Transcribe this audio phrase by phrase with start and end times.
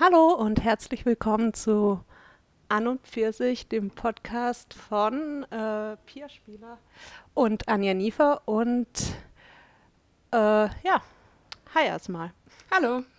[0.00, 2.02] Hallo und herzlich willkommen zu
[2.68, 6.78] An und Pfirsich, dem Podcast von äh, Pia Spieler
[7.32, 8.88] und Anja Niefer und
[10.32, 11.02] äh, ja,
[11.74, 12.32] hi erstmal.
[12.70, 13.02] Hallo.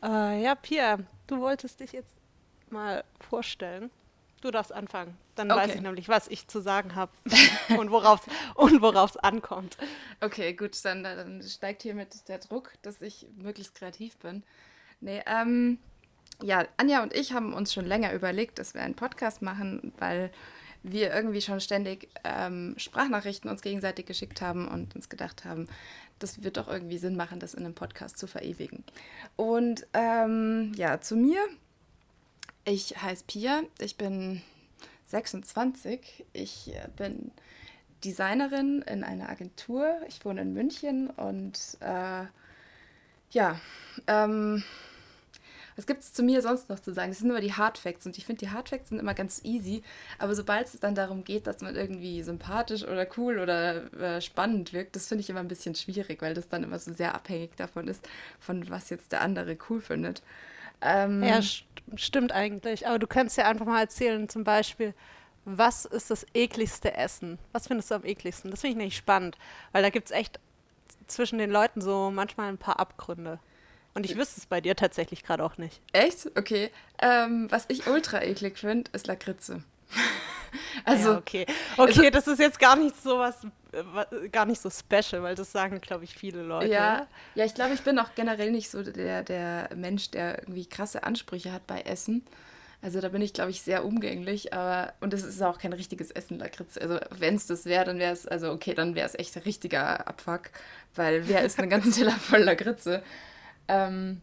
[0.00, 2.14] Äh, ja, Pia, du wolltest dich jetzt
[2.70, 3.90] mal vorstellen.
[4.42, 5.18] Du darfst anfangen.
[5.34, 5.74] Dann weiß Okay.
[5.74, 7.10] ich nämlich, was ich zu sagen habe
[7.76, 8.20] und worauf
[8.54, 9.76] und worauf es ankommt.
[10.20, 14.44] Okay, gut, dann, dann steigt hiermit der Druck, dass ich möglichst kreativ bin.
[15.00, 15.78] Nee, ähm,
[16.42, 20.30] ja, Anja und ich haben uns schon länger überlegt, dass wir einen Podcast machen, weil
[20.82, 25.66] wir irgendwie schon ständig ähm, Sprachnachrichten uns gegenseitig geschickt haben und uns gedacht haben,
[26.18, 28.84] das wird doch irgendwie Sinn machen, das in einem Podcast zu verewigen.
[29.36, 31.40] Und ähm, ja, zu mir.
[32.64, 34.42] Ich heiße Pia, ich bin
[35.06, 37.30] 26, ich äh, bin
[38.04, 40.00] Designerin in einer Agentur.
[40.06, 42.26] Ich wohne in München und äh,
[43.30, 43.60] ja,
[44.06, 44.62] ähm,
[45.78, 47.10] was gibt es zu mir sonst noch zu sagen?
[47.12, 49.40] Das sind immer die Hard Facts und ich finde, die Hard Facts sind immer ganz
[49.44, 49.82] easy,
[50.18, 54.72] aber sobald es dann darum geht, dass man irgendwie sympathisch oder cool oder äh, spannend
[54.72, 57.56] wirkt, das finde ich immer ein bisschen schwierig, weil das dann immer so sehr abhängig
[57.56, 58.08] davon ist,
[58.40, 60.22] von was jetzt der andere cool findet.
[60.80, 61.64] Ähm, Ja, st
[61.96, 62.86] stimmt eigentlich.
[62.86, 64.94] Aber du kannst ja einfach mal erzählen, zum Beispiel,
[65.44, 67.38] was ist das ekligste Essen?
[67.52, 68.50] Was findest du am ekligsten?
[68.50, 69.38] Das finde ich nämlich spannend,
[69.72, 70.40] weil da gibt es echt
[71.06, 73.38] zwischen den Leuten so manchmal ein paar Abgründe.
[73.94, 75.80] Und ich wüsste es bei dir tatsächlich gerade auch nicht.
[75.92, 76.26] Echt?
[76.36, 76.70] Okay.
[77.00, 79.62] Ähm, was ich ultra eklig finde, ist Lakritze.
[80.84, 81.46] also, ja, okay.
[81.76, 85.52] Okay, das ist jetzt gar nicht so was, äh, gar nicht so special, weil das
[85.52, 86.70] sagen, glaube ich, viele Leute.
[86.70, 90.66] Ja, ja, ich glaube, ich bin auch generell nicht so der, der Mensch, der irgendwie
[90.66, 92.24] krasse Ansprüche hat bei Essen.
[92.80, 96.12] Also da bin ich, glaube ich, sehr umgänglich, aber und es ist auch kein richtiges
[96.12, 96.78] Essen, Lakritz.
[96.78, 99.42] Also wenn es das wäre, dann wäre es, also okay, dann wäre es echt ein
[99.42, 100.50] richtiger Abfuck,
[100.94, 103.02] weil wer isst einen ganzen Teller voll Lakritze?
[103.68, 104.20] Ähm,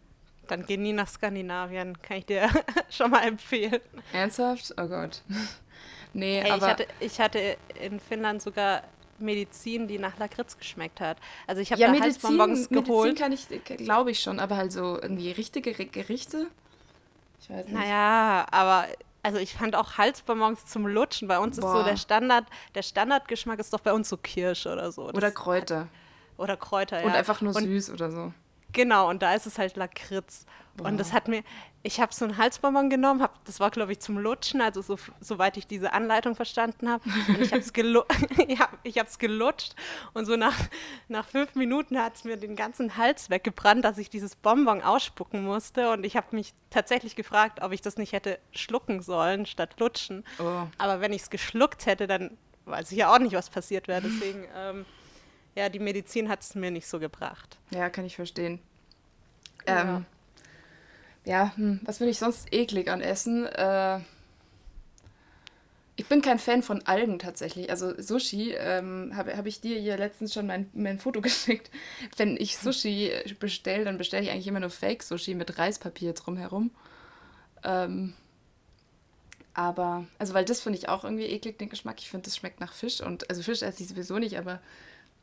[0.48, 2.50] Dann geh nie nach Skandinavien, kann ich dir
[2.90, 3.80] schon mal empfehlen.
[4.14, 4.74] ernsthaft?
[4.78, 5.22] Oh Gott.
[6.18, 8.84] Nee, Hey, ich, aber hatte, ich hatte in Finnland sogar
[9.20, 11.18] Medizin, die nach Lakritz geschmeckt hat.
[11.46, 13.20] Also ich habe ja, da Medizin, Halsbonbons Medizin geholt.
[13.20, 13.48] kann ich,
[13.80, 16.48] glaube ich schon, aber halt so irgendwie richtige Ge- Gerichte?
[17.42, 17.74] Ich weiß nicht.
[17.76, 18.86] Naja, aber
[19.24, 21.28] also ich fand auch Halsbonbons zum Lutschen.
[21.28, 21.84] Bei uns ist so Boah.
[21.84, 25.10] der Standard, der Standardgeschmack ist doch bei uns so Kirsch oder so.
[25.10, 25.90] Oder Das- Kräuter.
[26.38, 27.06] oder Kräuter, ja.
[27.08, 28.34] Und einfach nur Und süß oder so.
[28.76, 30.46] Genau, und da ist es halt Lakritz.
[30.84, 31.44] Und das hat mir,
[31.82, 34.98] ich habe so einen Halsbonbon genommen, hab, das war, glaube ich, zum Lutschen, also so,
[35.22, 37.02] soweit ich diese Anleitung verstanden habe.
[37.30, 38.02] Und ich habe es gelu
[38.50, 38.68] ja,
[39.18, 39.76] gelutscht
[40.14, 40.58] und so nach,
[41.08, 45.46] nach fünf Minuten hat es mir den ganzen Hals weggebrannt, dass ich dieses Bonbon ausspucken
[45.46, 45.90] musste.
[45.92, 50.26] Und ich habe mich tatsächlich gefragt, ob ich das nicht hätte schlucken sollen statt lutschen.
[50.40, 50.64] Oh.
[50.78, 54.02] Aber wenn ich es geschluckt hätte, dann weiß ich ja auch nicht, was passiert wäre.
[54.02, 54.86] Deswegen, ähm,
[55.56, 57.58] ja, die Medizin hat es mir nicht so gebracht.
[57.72, 58.60] Ja, kann ich verstehen.
[59.68, 59.98] Ja.
[59.98, 60.06] Ähm,
[61.24, 63.46] ja, hm, was finde ich sonst eklig an Essen?
[63.48, 64.00] Äh,
[65.98, 67.70] ich bin kein Fan von Algen tatsächlich.
[67.70, 71.72] Also Sushi, ähm, habe hab ich dir hier letztens schon mein, mein Foto geschickt.
[72.18, 76.72] Wenn ich Sushi bestelle, dann bestelle ich eigentlich immer nur Fake-Sushi mit Reispapier drumherum.
[77.64, 78.14] Ähm,
[79.54, 81.96] aber, also weil das finde ich auch irgendwie eklig, den Geschmack.
[82.00, 83.00] Ich finde, das schmeckt nach Fisch.
[83.00, 84.60] Und also Fisch esse ich sowieso nicht, aber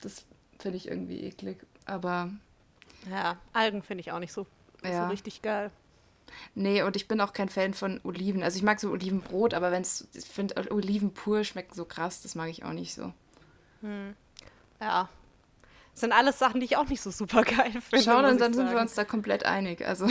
[0.02, 0.24] das
[0.58, 1.58] finde ich irgendwie eklig.
[1.86, 2.30] Aber
[3.10, 4.46] Ja, Algen finde ich auch nicht so,
[4.84, 5.04] Ja.
[5.04, 5.70] so richtig geil.
[6.54, 8.42] Nee, und ich bin auch kein Fan von Oliven.
[8.42, 12.22] Also ich mag so Olivenbrot, aber wenn es, ich finde Oliven pur schmecken so krass,
[12.22, 13.12] das mag ich auch nicht so.
[14.80, 15.08] Ja.
[15.92, 18.04] Das sind alles Sachen, die ich auch nicht so super geil finde.
[18.04, 19.86] Schau, dann, dann sind wir uns da komplett einig.
[19.86, 20.06] Also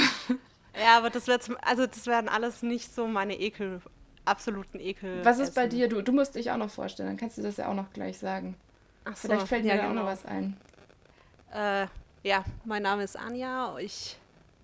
[0.80, 3.82] Ja, aber das, wird's, also das werden alles nicht so meine Ekel,
[4.26, 5.26] absoluten Ekel.
[5.26, 5.72] was ist bei essen.
[5.78, 5.90] dir?
[5.90, 8.20] Du, du musst dich auch noch vorstellen, dann kannst du das ja auch noch gleich
[8.20, 8.56] sagen.
[9.06, 10.04] Ach so, Vielleicht fällt mir ja, auch genau.
[10.04, 10.58] noch was ein.
[11.54, 11.88] Äh,
[12.24, 13.78] ja, mein Name ist Anja.
[13.80, 14.18] Ich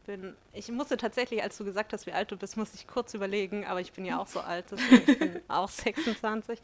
[0.05, 3.13] bin, ich musste tatsächlich, als du gesagt hast, wie alt du bist, musste ich kurz
[3.13, 6.59] überlegen, aber ich bin ja auch so alt, deswegen ich bin auch 26.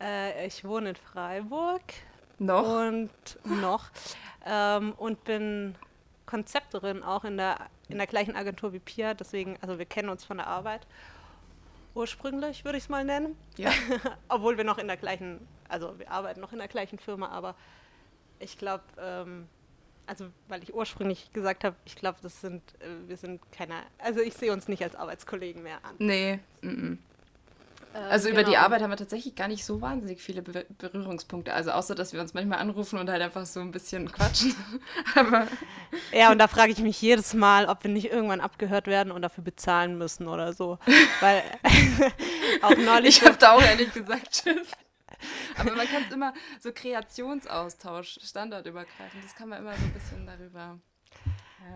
[0.00, 1.82] Äh, ich wohne in Freiburg.
[2.38, 2.64] Noch?
[2.88, 3.10] und
[3.44, 3.90] noch
[4.46, 5.74] ähm, und bin
[6.24, 7.58] Konzepterin auch in der
[7.88, 10.86] in der gleichen Agentur wie Pia, deswegen also wir kennen uns von der Arbeit
[11.94, 13.70] ursprünglich würde ich es mal nennen, Ja.
[14.28, 17.54] obwohl wir noch in der gleichen also wir arbeiten noch in der gleichen Firma, aber
[18.38, 19.48] ich glaube ähm,
[20.06, 24.20] also weil ich ursprünglich gesagt habe, ich glaube, das sind äh, wir sind keine also
[24.20, 25.94] ich sehe uns nicht als Arbeitskollegen mehr an.
[25.98, 26.38] Nee.
[26.62, 26.98] Mm -mm.
[27.92, 28.64] Äh, Also über die genau.
[28.64, 31.52] Arbeit haben wir tatsächlich gar nicht so wahnsinnig viele Be Berührungspunkte.
[31.52, 34.54] Also außer, dass wir uns manchmal anrufen und halt einfach so ein bisschen quatschen.
[35.14, 35.46] Aber
[36.12, 39.22] Ja, und da frage ich mich jedes Mal, ob wir nicht irgendwann abgehört werden und
[39.22, 40.78] dafür bezahlen müssen oder so.
[41.20, 41.42] Weil
[42.62, 43.18] auch neulich.
[43.20, 44.68] ich habe da auch ehrlich gesagt Tschüss.
[45.56, 50.26] Aber man kann es immer so Kreationsaustausch, standardübergreifend, das kann man immer so ein bisschen
[50.26, 50.78] darüber.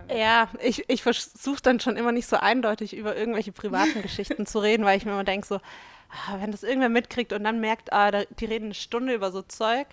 [0.09, 4.59] Ja, ich, ich versuche dann schon immer nicht so eindeutig über irgendwelche privaten Geschichten zu
[4.59, 7.93] reden, weil ich mir immer denke, so, ah, wenn das irgendwer mitkriegt und dann merkt,
[7.93, 9.87] ah, da, die reden eine Stunde über so Zeug.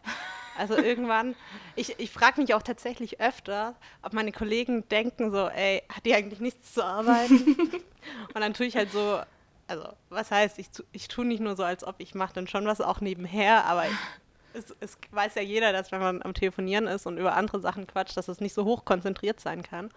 [0.57, 1.35] Also irgendwann,
[1.75, 6.13] ich, ich frage mich auch tatsächlich öfter, ob meine Kollegen denken so, ey, hat die
[6.13, 7.55] eigentlich nichts zu arbeiten?
[8.33, 9.21] und dann tue ich halt so,
[9.71, 12.65] also was heißt, ich, ich tue nicht nur so, als ob ich mache dann schon
[12.65, 13.95] was auch nebenher, aber ich,
[14.53, 17.87] es, es, weiß ja jeder, dass wenn man am Telefonieren ist und über andere Sachen
[17.87, 19.89] quatscht, dass es nicht so hoch konzentriert sein kann.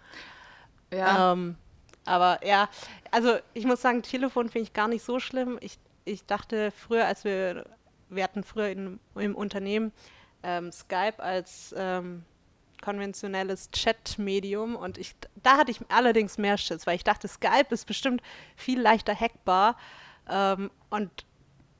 [0.93, 1.33] Ja.
[1.33, 1.57] Ähm,
[2.05, 2.69] aber ja,
[3.11, 5.57] also ich muss sagen, Telefon finde ich gar nicht so schlimm.
[5.59, 7.65] Ich, ich dachte früher, als wir,
[8.09, 9.91] wir hatten früher in, im Unternehmen
[10.43, 12.23] ähm, Skype als ähm,
[12.85, 17.87] konventionelles Chat-Medium und ich, da hatte ich allerdings mehr Schiss, weil ich dachte, Skype ist
[17.87, 18.21] bestimmt
[18.55, 19.75] viel leichter hackbar
[20.29, 21.25] ähm, und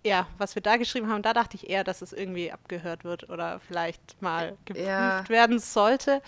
[0.03, 3.29] ja, was wir da geschrieben haben, da dachte ich eher, dass es irgendwie abgehört wird
[3.29, 5.27] oder vielleicht mal geprüft ja.
[5.29, 6.21] werden sollte.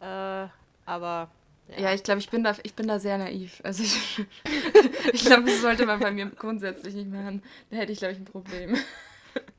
[0.00, 0.46] Äh,
[0.86, 1.30] aber
[1.68, 1.80] ja.
[1.80, 3.60] ja, ich glaube, ich bin da, ich bin da sehr naiv.
[3.64, 4.26] Also ich,
[5.12, 7.42] ich glaube, das sollte man bei mir grundsätzlich nicht machen.
[7.70, 8.76] Da hätte ich, glaube ich, ein Problem.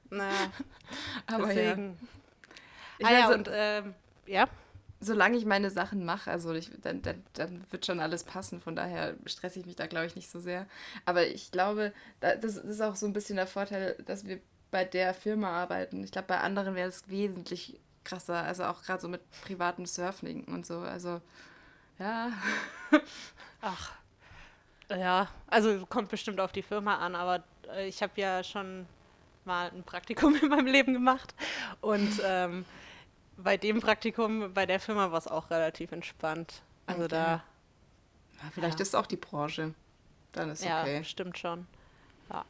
[0.09, 0.51] Naja.
[1.27, 1.97] Aber deswegen.
[2.99, 3.07] ja.
[3.07, 3.93] ah, ja, also, und ähm,
[4.29, 4.47] ja
[5.01, 8.59] solange ich meine Sachen mache, also ich, dann, dann, dann wird schon alles passen.
[8.59, 10.67] Von daher stresse ich mich da, glaube ich, nicht so sehr.
[11.05, 14.39] Aber ich glaube, das ist auch so ein bisschen der Vorteil, dass wir
[14.71, 16.03] bei der Firma arbeiten.
[16.03, 18.43] Ich glaube, bei anderen wäre es wesentlich krasser.
[18.43, 20.79] Also auch gerade so mit privatem Surfing und so.
[20.79, 21.21] Also,
[21.97, 22.31] ja.
[23.61, 23.91] Ach.
[24.89, 28.87] Ja, also kommt bestimmt auf die Firma an, aber äh, ich habe ja schon
[29.45, 31.35] mal ein Praktikum in meinem Leben gemacht
[31.79, 32.65] und ähm,
[33.43, 36.61] bei dem Praktikum bei der Firma war es auch relativ entspannt.
[36.85, 37.09] Also okay.
[37.09, 37.43] da.
[38.41, 38.83] Ja, vielleicht ja.
[38.83, 39.73] ist auch die Branche.
[40.31, 40.97] Dann ist ja, okay.
[40.97, 41.67] Ja, stimmt schon.
[42.29, 42.45] Ja.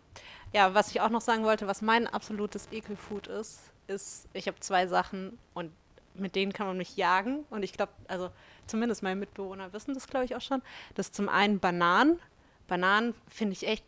[0.53, 4.59] ja, was ich auch noch sagen wollte, was mein absolutes Ekelfood ist, ist, ich habe
[4.59, 5.71] zwei Sachen und
[6.13, 7.45] mit denen kann man mich jagen.
[7.49, 8.29] Und ich glaube, also
[8.67, 10.61] zumindest meine Mitbewohner wissen das, glaube ich, auch schon.
[10.95, 12.19] Das ist zum einen Bananen.
[12.67, 13.85] Bananen finde ich echt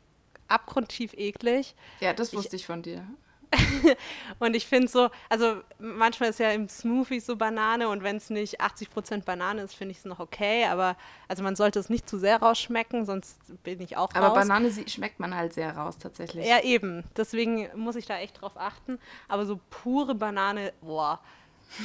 [0.48, 1.76] abgrundtief eklig.
[2.00, 3.06] Ja, das wusste ich, ich von dir.
[4.40, 8.30] und ich finde so, also manchmal ist ja im Smoothie so Banane und wenn es
[8.30, 10.66] nicht 80% Banane ist, finde ich es noch okay.
[10.66, 10.96] Aber
[11.28, 14.24] also man sollte es nicht zu sehr rausschmecken, sonst bin ich auch raus.
[14.24, 16.48] Aber Banane schmeckt man halt sehr raus tatsächlich.
[16.48, 17.04] Ja, eben.
[17.18, 19.00] Deswegen muss ich da echt drauf achten.
[19.28, 21.20] Aber so pure Banane, boah.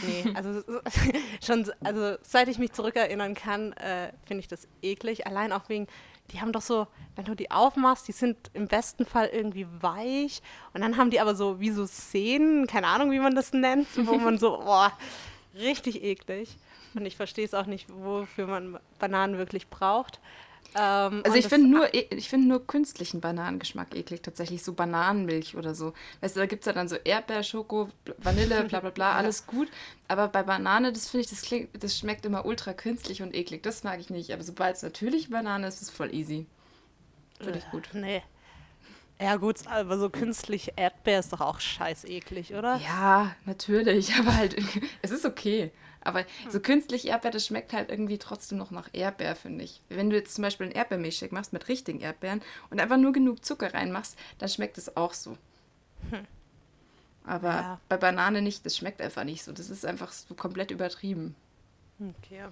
[0.03, 0.63] Nee, also
[1.45, 5.27] schon, also seit ich mich zurückerinnern kann, äh, finde ich das eklig.
[5.27, 5.87] Allein auch wegen,
[6.33, 10.43] die haben doch so, wenn du die aufmachst, die sind im besten Fall irgendwie weich
[10.75, 13.89] und dann haben die aber so wie so Szenen, keine Ahnung, wie man das nennt,
[14.07, 14.93] wo man so, boah,
[15.55, 16.57] richtig eklig.
[16.95, 20.21] Und ich verstehe es auch nicht, wofür man Bananen wirklich braucht.
[20.79, 25.75] Ähm, also ich finde nur, e, ich nur künstlichen Bananengeschmack eklig, tatsächlich so Bananenmilch oder
[25.75, 25.95] so.
[26.21, 27.89] Weißt du, da gibt es ja dann so Erdbeer, Schoko,
[28.19, 29.69] Vanille, bla bla bla, alles gut.
[30.07, 33.63] Aber bei Banane, das finde ich, das klingt, das schmeckt immer ultra künstlich und eklig.
[33.63, 34.33] Das mag ich nicht.
[34.33, 36.47] Aber sobald es natürliche Banane ist, ist es voll easy.
[37.41, 37.89] Finde ich gut.
[37.93, 38.23] Nee.
[39.19, 42.77] Ja, gut, aber so künstlich Erdbeer ist doch auch scheiß eklig, oder?
[42.77, 44.15] Ja, natürlich.
[44.19, 44.57] Aber halt,
[45.01, 45.71] es ist okay.
[46.01, 49.81] Aber so künstlich Erdbeer, das schmeckt halt irgendwie trotzdem noch nach Erdbeer, finde ich.
[49.89, 53.45] Wenn du jetzt zum Beispiel einen Erdbeermilchshake machst mit richtigen Erdbeeren und einfach nur genug
[53.45, 55.37] Zucker reinmachst, dann schmeckt es auch so.
[56.11, 56.27] Hm.
[57.25, 57.81] Aber ja.
[57.89, 59.53] bei Banane nicht, das schmeckt einfach nicht so.
[59.53, 61.35] Das ist einfach so komplett übertrieben.
[61.99, 62.45] Okay.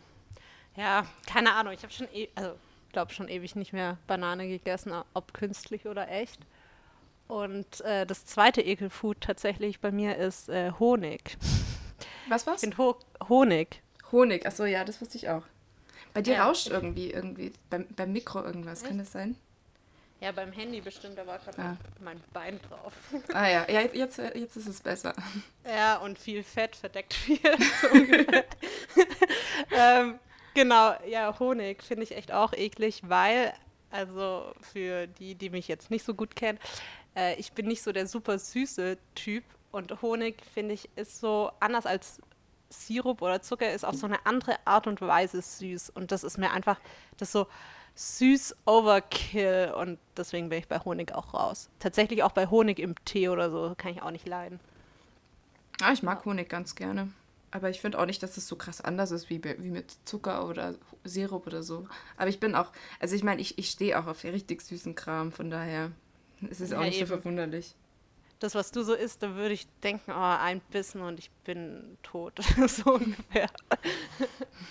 [0.76, 1.72] Ja, keine Ahnung.
[1.72, 2.56] Ich habe schon, e also
[2.94, 6.40] glaube schon ewig nicht mehr Banane gegessen, ob künstlich oder echt.
[7.28, 11.36] Und äh, das zweite Ekelfood tatsächlich bei mir ist äh, Honig.
[12.28, 12.62] Was was?
[12.62, 12.96] Ich Ho
[13.28, 13.82] Honig.
[14.12, 15.42] Honig, achso, ja, das wusste ich auch.
[16.12, 16.46] Bei dir ja.
[16.46, 18.88] rauscht irgendwie, irgendwie, beim, beim Mikro irgendwas, Echt?
[18.88, 19.36] kann das sein?
[20.20, 21.76] Ja, beim Handy bestimmt, da war gerade ah.
[22.00, 22.94] mein Bein drauf.
[23.34, 25.12] Ah ja, ja jetzt, jetzt ist es besser.
[25.66, 27.38] Ja, und viel Fett verdeckt viel.
[29.76, 30.18] ähm,
[30.54, 33.52] genau, ja, Honig finde ich echt auch eklig, weil,
[33.90, 36.58] also für die, die mich jetzt nicht so gut kennen,
[37.16, 41.50] äh, ich bin nicht so der super süße Typ und Honig, finde ich, ist so
[41.60, 42.20] anders als
[42.70, 45.90] Sirup oder Zucker, ist auf so eine andere Art und Weise süß.
[45.90, 46.80] Und das ist mir einfach,
[47.18, 47.46] das so
[47.94, 49.74] süß Overkill.
[49.76, 51.68] Und deswegen bin ich bei Honig auch raus.
[51.78, 54.60] Tatsächlich auch bei Honig im Tee oder so kann ich auch nicht leiden.
[55.80, 57.12] Ah, ich mag Honig ganz gerne.
[57.50, 60.48] Aber ich finde auch nicht, dass es so krass anders ist wie, wie mit Zucker
[60.48, 61.86] oder Sirup oder so.
[62.16, 65.30] Aber ich bin auch, also ich meine, ich, ich stehe auch auf richtig süßen Kram,
[65.30, 65.92] von daher
[66.48, 67.06] ist es ja, auch nicht eben.
[67.06, 67.76] so verwunderlich
[68.40, 71.98] das, was du so isst, da würde ich denken, oh, ein Bissen und ich bin
[72.02, 72.38] tot.
[72.68, 73.48] so ungefähr.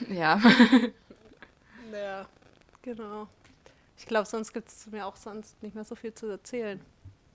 [0.10, 0.40] Ja.
[1.92, 2.28] ja,
[2.82, 3.28] genau.
[3.98, 6.84] Ich glaube, sonst gibt es mir auch sonst nicht mehr so viel zu erzählen.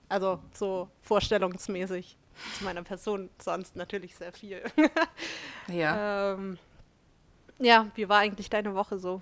[0.09, 2.17] Also so vorstellungsmäßig
[2.51, 4.63] zu meiner Person sonst natürlich sehr viel.
[5.67, 6.33] ja.
[6.33, 6.59] Ähm,
[7.59, 9.21] Ja, wie war eigentlich deine Woche so?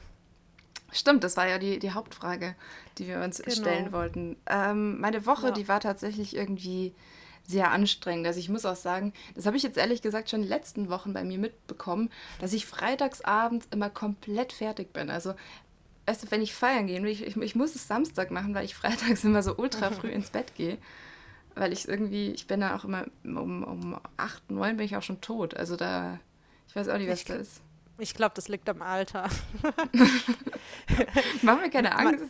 [0.97, 2.55] Stimmt, das war ja die, die Hauptfrage,
[2.97, 3.55] die wir uns Genau.
[3.55, 4.35] stellen wollten.
[4.47, 5.51] Ähm, meine Woche, Ja.
[5.53, 6.93] die war tatsächlich irgendwie
[7.45, 8.25] sehr anstrengend.
[8.27, 10.89] Also ich muss auch sagen, das habe ich jetzt ehrlich gesagt schon in den letzten
[10.89, 12.09] Wochen bei mir mitbekommen,
[12.41, 15.09] dass ich freitagsabends immer komplett fertig bin.
[15.09, 15.33] Also,
[16.07, 18.75] weißt du, wenn ich feiern gehe, ich, ich, ich muss es Samstag machen, weil ich
[18.75, 20.77] freitags immer so ultra früh ins Bett gehe.
[21.55, 25.01] Weil ich irgendwie, ich bin dann auch immer um, um 8, 9 bin ich auch
[25.03, 25.55] schon tot.
[25.55, 26.19] Also da,
[26.67, 27.61] ich weiß auch nicht, was Ich da ist.
[27.99, 29.27] Ich glaube, das liegt am Alter.
[31.41, 32.25] Mach mir keine Man- Angst.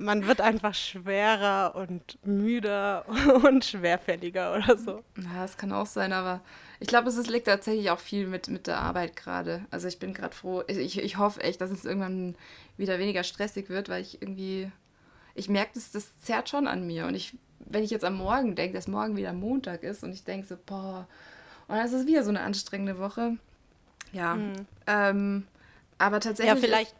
[0.00, 3.04] Man wird einfach schwerer und müder
[3.44, 5.02] und schwerfälliger oder so.
[5.16, 6.40] Ja, es kann auch sein, aber
[6.78, 9.64] ich glaube, es liegt tatsächlich auch viel mit, mit der Arbeit gerade.
[9.72, 10.62] Also ich bin gerade froh.
[10.68, 12.36] Ich, ich, ich hoffe echt, dass es irgendwann
[12.76, 14.70] wieder weniger stressig wird, weil ich irgendwie,
[15.34, 17.06] ich merke, das, das zerrt schon an mir.
[17.06, 20.22] Und ich, wenn ich jetzt am Morgen denke, dass morgen wieder Montag ist und ich
[20.22, 21.08] denke so, boah,
[21.66, 23.36] und dann ist es wieder so eine anstrengende Woche.
[24.12, 24.38] Ja,
[24.86, 25.46] ähm,
[25.98, 26.54] aber tatsächlich.
[26.54, 26.94] Ja, vielleicht,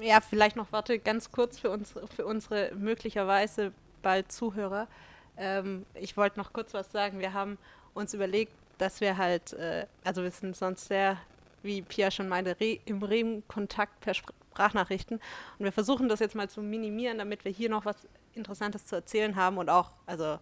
[0.00, 4.86] ja, vielleicht noch, warte, ganz kurz für, uns, für unsere möglicherweise bald Zuhörer.
[5.36, 7.18] Ähm, ich wollte noch kurz was sagen.
[7.18, 7.58] Wir haben
[7.94, 11.16] uns überlegt, dass wir halt, äh, also wir sind sonst sehr,
[11.62, 15.18] wie Pia schon meinte, re im regen Kontakt per Spr- Sprachnachrichten.
[15.58, 17.96] Und wir versuchen das jetzt mal zu minimieren, damit wir hier noch was
[18.34, 20.38] Interessantes zu erzählen haben und auch, also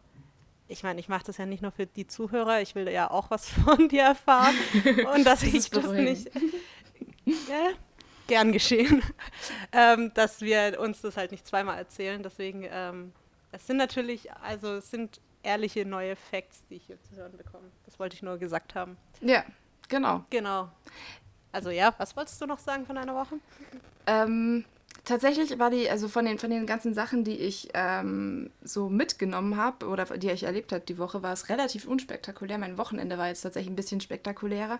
[0.69, 3.31] ich meine, ich mache das ja nicht nur für die Zuhörer, ich will ja auch
[3.31, 4.55] was von dir erfahren
[5.15, 6.31] und dass Das ich das nicht
[7.25, 7.71] ja,
[8.27, 9.03] gern geschehen,
[9.73, 12.23] ähm, dass wir uns das halt nicht zweimal erzählen.
[12.23, 13.13] Deswegen, ähm,
[13.53, 17.71] es sind natürlich, also es sind ehrliche neue Facts, die ich hier zu hören bekomme.
[17.85, 18.97] Das wollte ich nur gesagt haben.
[19.21, 19.45] Ja,
[19.89, 20.25] genau.
[20.31, 20.71] Genau.
[21.53, 23.37] Also ja, was wolltest du noch sagen von deiner Woche?
[24.07, 24.65] Ähm,
[25.07, 29.57] tatsächlich war die, also von den, von den ganzen Sachen, die ich ähm, so mitgenommen
[29.57, 32.59] habe oder die ich erlebt habe die Woche, war es relativ unspektakulär.
[32.59, 34.79] Mein Wochenende war jetzt tatsächlich ein bisschen spektakulärer.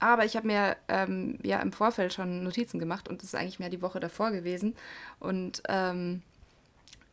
[0.00, 3.60] Aber ich habe mir ähm, ja im Vorfeld schon Notizen gemacht und das ist eigentlich
[3.60, 4.74] mehr die Woche davor gewesen.
[5.20, 6.22] Und ähm,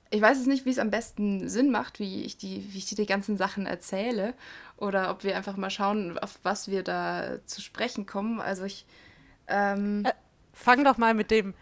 [0.09, 2.85] ich weiß es nicht, wie es am besten Sinn macht, wie ich die, wie ich
[2.85, 4.33] die, die ganzen Sachen erzähle.
[4.77, 8.41] Oder ob wir einfach mal schauen, auf was wir da zu sprechen kommen.
[8.41, 8.85] Also ich.
[9.47, 10.13] Ähm, Äh,
[10.55, 11.55] Fang doch mal mit dem,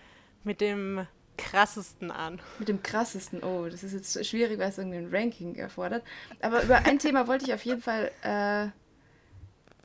[0.44, 1.08] mit dem
[1.38, 2.42] krassesten an.
[2.60, 3.44] Mit dem krassesten.
[3.44, 6.04] Oh, das ist jetzt schwierig, weil es irgendwie ein Ranking erfordert.
[6.42, 8.12] Aber über ein Thema wollte ich auf jeden Fall.
[8.22, 8.68] Äh,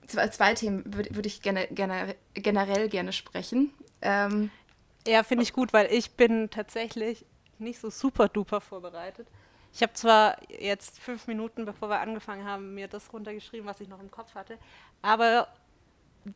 [0.07, 3.73] zwei, zwei Themen würde würd ich gerne, gerne, generell gerne sprechen.
[4.03, 4.51] Ähm,
[5.07, 7.25] Ja, finde ich gut, weil ich bin tatsächlich
[7.59, 9.29] nicht so super duper vorbereitet.
[9.73, 13.89] Ich habe zwar jetzt fünf Minuten, bevor wir angefangen haben, mir das runtergeschrieben, was ich
[13.89, 14.59] noch im Kopf hatte,
[15.03, 15.49] aber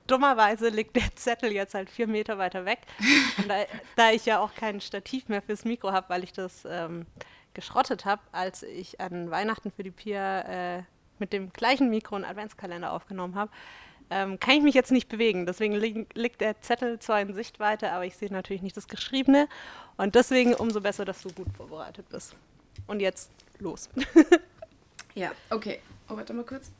[0.06, 2.80] dummerweise liegt der Zettel jetzt halt vier Meter weiter weg.
[3.38, 3.64] Und da,
[3.97, 7.06] da ich ja auch kein Stativ mehr fürs Mikro habe, weil ich das ähm,
[7.54, 10.82] geschrottet habe, als ich an Weihnachten für die Pia äh,
[11.18, 13.50] mit dem gleichen Mikro einen Adventskalender aufgenommen habe,
[14.11, 15.47] ähm, kann ich mich jetzt nicht bewegen.
[15.47, 19.49] Deswegen li liegt der Zettel zwar in Sichtweite, aber ich sehe natürlich nicht das Geschriebene.
[19.97, 22.35] Und deswegen umso besser, dass du gut vorbereitet bist.
[22.87, 23.88] Und jetzt los.
[25.14, 25.80] ja, okay.
[26.09, 26.73] Oh, warte mal kurz.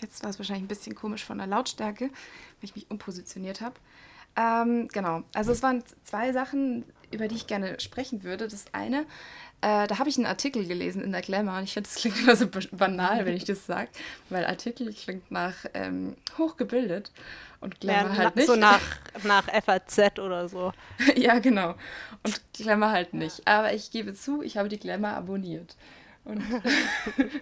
[0.00, 2.10] Jetzt war es wahrscheinlich ein bisschen komisch von der Lautstärke, weil
[2.62, 3.74] ich mich umpositioniert habe.
[4.36, 5.22] Ähm, genau.
[5.34, 8.46] Also es waren zwei Sachen, über die ich gerne sprechen würde.
[8.46, 9.00] Das eine,
[9.60, 12.18] äh, da habe ich einen Artikel gelesen in der Glamour und ich finde, das klingt
[12.20, 13.88] immer so ba- banal, wenn ich das sage,
[14.28, 17.10] weil Artikel klingt nach ähm, hochgebildet
[17.60, 18.46] und Glamour Ja, halt nicht.
[18.46, 18.80] So nach,
[19.24, 20.72] nach FAZ oder so.
[21.16, 21.74] ja, genau.
[22.22, 23.46] Und Glamour halt nicht.
[23.48, 25.76] Aber ich gebe zu, ich habe die Glamour abonniert.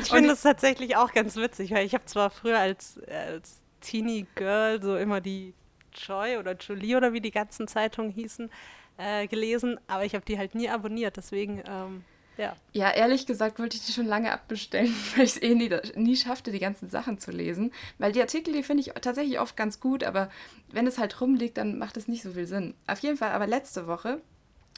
[0.00, 4.26] Ich finde das tatsächlich auch ganz witzig, weil ich habe zwar früher als, als Teenie
[4.34, 5.54] Girl so immer die
[5.94, 8.50] Joy oder Julie oder wie die ganzen Zeitungen hießen,
[8.96, 11.16] äh, gelesen, aber ich habe die halt nie abonniert.
[11.16, 12.04] Deswegen, ähm,
[12.36, 12.56] ja.
[12.72, 16.16] Ja, ehrlich gesagt wollte ich die schon lange abbestellen, weil ich es eh nie, nie
[16.16, 17.72] schaffte, die ganzen Sachen zu lesen.
[17.98, 20.30] Weil die Artikel, die finde ich tatsächlich oft ganz gut, aber
[20.72, 22.74] wenn es halt rumliegt, dann macht es nicht so viel Sinn.
[22.86, 24.20] Auf jeden Fall, aber letzte Woche,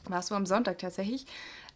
[0.05, 1.27] war es so am Sonntag tatsächlich,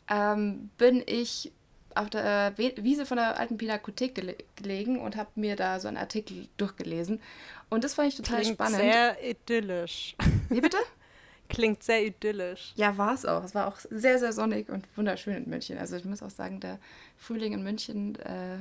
[0.08, 1.52] ähm, bin ich
[1.94, 5.88] auf der We- Wiese von der alten Pinakothek gele gelegen und habe mir da so
[5.88, 7.20] einen Artikel durchgelesen.
[7.68, 8.76] Und das fand ich total Klingt spannend.
[8.80, 10.16] sehr idyllisch.
[10.48, 10.76] Wie bitte?
[11.48, 12.72] Klingt sehr idyllisch.
[12.76, 13.42] Ja, war es auch.
[13.42, 15.78] Es war auch sehr, sehr sonnig und wunderschön in München.
[15.78, 16.78] Also ich muss auch sagen, der
[17.16, 18.58] Frühling in München äh,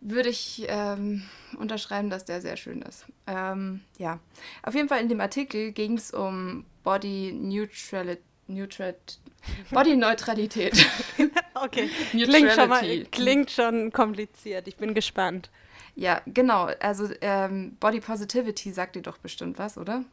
[0.00, 1.22] würde ich ähm,
[1.58, 3.06] unterschreiben, dass der sehr schön ist.
[3.26, 4.20] Ähm, ja,
[4.62, 8.22] auf jeden Fall in dem Artikel ging es um Body Neutrality.
[8.46, 8.94] Neutral
[9.70, 10.74] Body Neutralität.
[11.54, 14.66] Okay, klingt schon, mal, klingt schon kompliziert.
[14.68, 15.50] Ich bin gespannt.
[15.94, 16.68] ja, genau.
[16.80, 20.04] Also ähm, Body Positivity sagt dir doch bestimmt was, oder?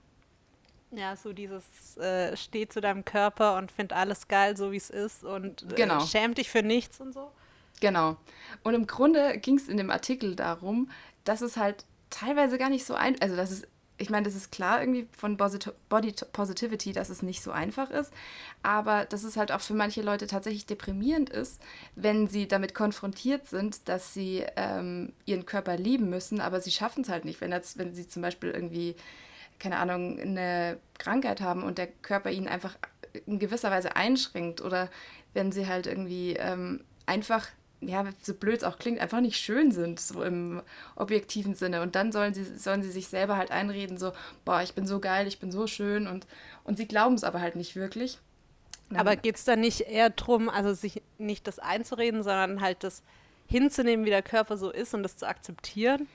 [0.91, 4.89] Ja, so dieses äh, steh zu deinem Körper und find alles geil, so wie es
[4.89, 6.01] ist und äh, Genau.
[6.05, 7.31] schäm dich für nichts und so.
[7.79, 8.17] Genau.
[8.63, 10.91] Und im Grunde ging es in dem Artikel darum,
[11.23, 13.67] dass es halt teilweise gar nicht so ein, also dass es
[14.01, 18.11] ich meine, das ist klar irgendwie von Body Positivity, dass es nicht so einfach ist,
[18.63, 21.61] aber dass es halt auch für manche Leute tatsächlich deprimierend ist,
[21.95, 27.03] wenn sie damit konfrontiert sind, dass sie ähm, ihren Körper lieben müssen, aber sie schaffen
[27.03, 28.95] es halt nicht, wenn, das, wenn sie zum Beispiel irgendwie,
[29.59, 32.77] keine Ahnung, eine Krankheit haben und der Körper ihnen einfach
[33.27, 34.89] in gewisser Weise einschränkt oder
[35.33, 37.47] wenn sie halt irgendwie ähm, einfach
[37.81, 40.61] ja, so blöd es auch klingt, einfach nicht schön sind, so im
[40.95, 41.81] objektiven Sinne.
[41.81, 44.13] Und dann sollen sie, sollen sie sich selber halt einreden, so,
[44.45, 46.27] boah, ich bin so geil, ich bin so schön und,
[46.63, 48.19] und sie glauben es aber halt nicht wirklich.
[48.89, 52.83] Dann, aber geht es da nicht eher darum, also sich nicht das einzureden, sondern halt
[52.83, 53.01] das
[53.47, 56.07] hinzunehmen, wie der Körper so ist und das zu akzeptieren?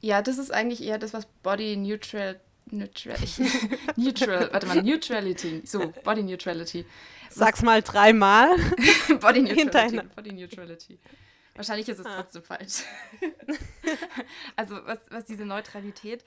[0.00, 2.38] Ja, das ist eigentlich eher das, was Body Neutral
[2.70, 3.18] Neutral,
[3.96, 6.86] neutral, warte mal, Neutrality, so, Body Neutrality.
[7.30, 8.56] Sag's mal dreimal.
[9.20, 10.08] Body Neutrality.
[10.14, 10.98] Body Neutrality.
[11.54, 12.16] Wahrscheinlich ist es ah.
[12.16, 12.82] trotzdem falsch.
[14.56, 16.24] also was, was diese Neutralität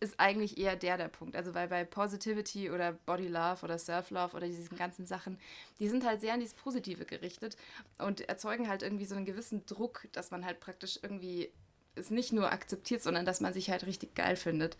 [0.00, 1.36] ist eigentlich eher der der Punkt.
[1.36, 5.38] Also weil bei Positivity oder Body Love oder Self Love oder diesen ganzen Sachen,
[5.78, 7.56] die sind halt sehr an dieses Positive gerichtet
[7.98, 11.52] und erzeugen halt irgendwie so einen gewissen Druck, dass man halt praktisch irgendwie
[12.00, 14.76] es nicht nur akzeptiert, sondern dass man sich halt richtig geil findet.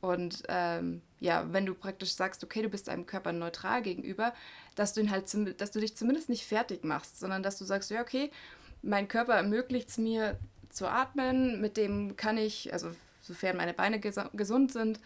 [0.00, 4.34] Und ähm, ja, wenn du praktisch sagst, okay, du bist deinem Körper neutral gegenüber,
[4.74, 7.90] dass du ihn halt, dass du dich zumindest nicht fertig machst, sondern dass du sagst,
[7.90, 8.30] ja, okay,
[8.82, 10.38] mein Körper ermöglicht es mir
[10.70, 14.98] zu atmen, mit dem kann ich, also sofern meine Beine ges gesund sind,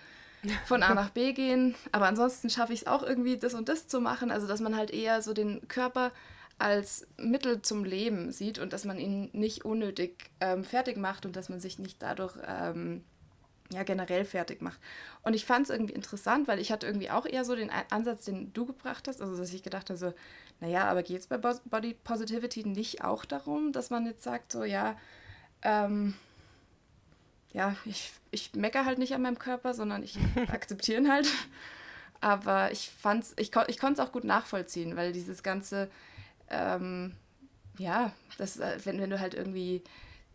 [0.65, 1.75] von A nach B gehen.
[1.93, 4.31] Aber ansonsten schaffe ich es auch irgendwie, das und das zu machen.
[4.31, 6.13] Also, dass man halt eher so den Körper
[6.59, 11.37] als Mittel zum Leben sieht und dass man ihn nicht unnötig ähm, fertig macht und
[11.37, 13.05] dass man sich nicht dadurch ähm,
[13.73, 14.79] ja, generell fertig macht.
[15.23, 18.25] Und ich fand es irgendwie interessant, weil ich hatte irgendwie auch eher so den Ansatz,
[18.25, 20.15] den du gebracht hast, also dass ich gedacht habe, so,
[20.61, 24.65] naja, aber geht es bei Body Positivity nicht auch darum, dass man jetzt sagt, so,
[24.65, 24.97] ja,
[25.63, 26.15] ähm,
[27.53, 31.27] ja, ich, ich meckere halt nicht an meinem Körper, sondern ich akzeptiere ihn halt.
[32.21, 35.91] Aber ich fand's, ich, ich konnte es auch gut nachvollziehen, weil dieses ganze,
[36.51, 37.15] ähm,
[37.79, 39.83] ja, das, äh, wenn, wenn du halt irgendwie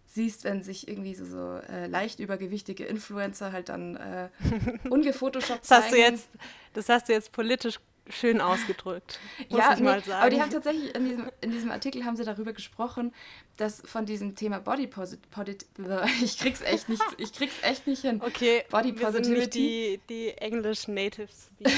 [0.06, 4.30] siehst, wenn sich irgendwie so, so äh, leicht übergewichtige Influencer halt dann äh,
[4.89, 6.30] ungefotoshoppt das hast Du jetzt,
[6.74, 9.19] das hast du jetzt politisch schön ausgedrückt.
[9.50, 13.13] ja, nee, aber die haben tatsächlich in diesem, in diesem Artikel haben sie darüber gesprochen,
[13.58, 15.65] dass von diesem Thema Body Positivity,
[16.24, 18.21] ich krieg's echt nicht, ich krieg's echt nicht hin.
[18.21, 19.24] Okay, Body wir Positivity.
[19.24, 21.50] Sind nicht die, die English Natives.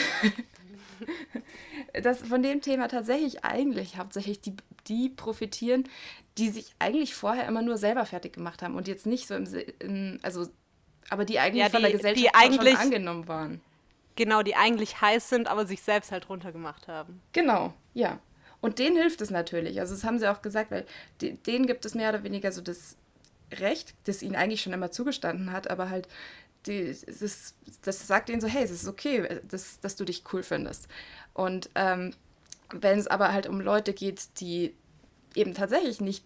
[2.01, 4.55] dass von dem Thema tatsächlich eigentlich hauptsächlich die,
[4.87, 5.85] die profitieren,
[6.37, 9.47] die sich eigentlich vorher immer nur selber fertig gemacht haben und jetzt nicht so im,
[9.79, 10.47] im also
[11.09, 13.61] aber die eigentlich ja, die, von der Gesellschaft die eigentlich, schon angenommen waren.
[14.15, 17.21] Genau, die eigentlich heiß sind, aber sich selbst halt runtergemacht haben.
[17.33, 18.19] Genau, ja.
[18.61, 19.79] Und denen hilft es natürlich.
[19.79, 20.85] Also das haben sie auch gesagt, weil
[21.21, 22.97] denen gibt es mehr oder weniger so das
[23.51, 26.07] Recht, das ihnen eigentlich schon immer zugestanden hat, aber halt
[26.67, 30.43] die, das, das sagt ihnen so, hey, es ist okay, dass, dass du dich cool
[30.43, 30.87] findest.
[31.33, 32.13] Und ähm,
[32.71, 34.73] wenn es aber halt um Leute geht, die
[35.35, 36.25] eben tatsächlich nicht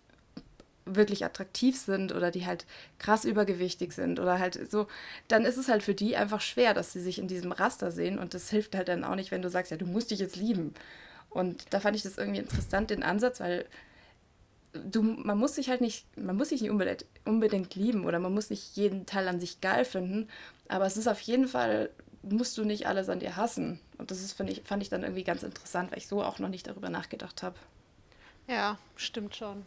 [0.85, 2.65] wirklich attraktiv sind oder die halt
[2.97, 4.87] krass übergewichtig sind oder halt so,
[5.27, 8.19] dann ist es halt für die einfach schwer, dass sie sich in diesem Raster sehen
[8.19, 10.37] und das hilft halt dann auch nicht, wenn du sagst, ja, du musst dich jetzt
[10.37, 10.73] lieben.
[11.29, 13.65] Und da fand ich das irgendwie interessant, den Ansatz, weil
[14.77, 18.33] du, man muss sich halt nicht, man muss sich nicht unbedingt, unbedingt lieben oder man
[18.33, 20.27] muss nicht jeden Teil an sich geil finden,
[20.67, 21.89] aber es ist auf jeden Fall,
[22.23, 23.79] musst du nicht alles an dir hassen.
[23.97, 26.39] Und das ist, fand ich, fand ich dann irgendwie ganz interessant, weil ich so auch
[26.39, 27.55] noch nicht darüber nachgedacht habe.
[28.47, 29.65] Ja, stimmt schon.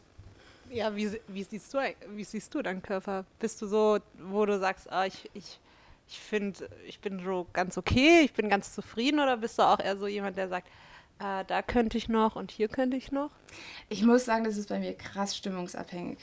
[0.70, 1.78] Ja, wie, wie, siehst du,
[2.10, 3.24] wie siehst du deinen Körper?
[3.38, 5.58] Bist du so, wo du sagst, ah, ich, ich,
[6.08, 9.80] ich finde, ich bin so ganz okay, ich bin ganz zufrieden oder bist du auch
[9.80, 10.68] eher so jemand, der sagt,
[11.20, 13.30] äh, da könnte ich noch und hier könnte ich noch?
[13.88, 16.18] Ich muss sagen, das ist bei mir krass stimmungsabhängig.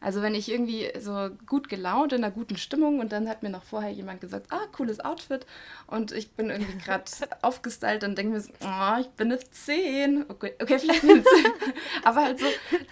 [0.00, 3.48] Also wenn ich irgendwie so gut gelaunt, in einer guten Stimmung und dann hat mir
[3.48, 5.46] noch vorher jemand gesagt, ah, cooles Outfit
[5.86, 7.04] und ich bin irgendwie gerade
[7.42, 10.26] aufgestylt und denke mir so, oh, ich bin eine 10.
[10.28, 11.24] Okay, okay vielleicht eine 10.
[12.04, 12.46] Aber halt so,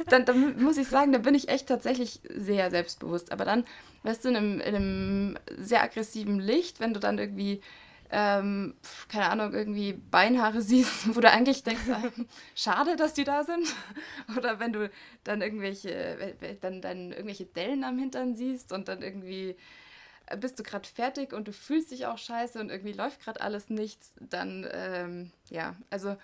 [0.08, 3.32] dann, dann muss ich sagen, da bin ich echt tatsächlich sehr selbstbewusst.
[3.32, 3.64] Aber dann,
[4.02, 7.60] weißt du, in einem, in einem sehr aggressiven Licht, wenn du dann irgendwie
[8.10, 8.74] ähm,
[9.08, 11.84] keine Ahnung, irgendwie Beinhaare siehst, wo du eigentlich denkst,
[12.54, 13.66] schade, dass die da sind.
[14.36, 14.90] Oder wenn du
[15.24, 19.56] dann irgendwelche, dann, dann irgendwelche Dellen am Hintern siehst und dann irgendwie
[20.26, 23.40] äh, bist du gerade fertig und du fühlst dich auch scheiße und irgendwie läuft gerade
[23.40, 26.16] alles nichts, dann ähm, ja, also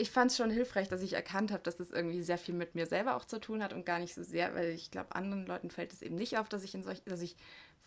[0.00, 2.76] ich fand es schon hilfreich, dass ich erkannt habe, dass das irgendwie sehr viel mit
[2.76, 5.44] mir selber auch zu tun hat und gar nicht so sehr, weil ich glaube, anderen
[5.44, 7.34] Leuten fällt es eben nicht auf, dass ich in solch, dass ich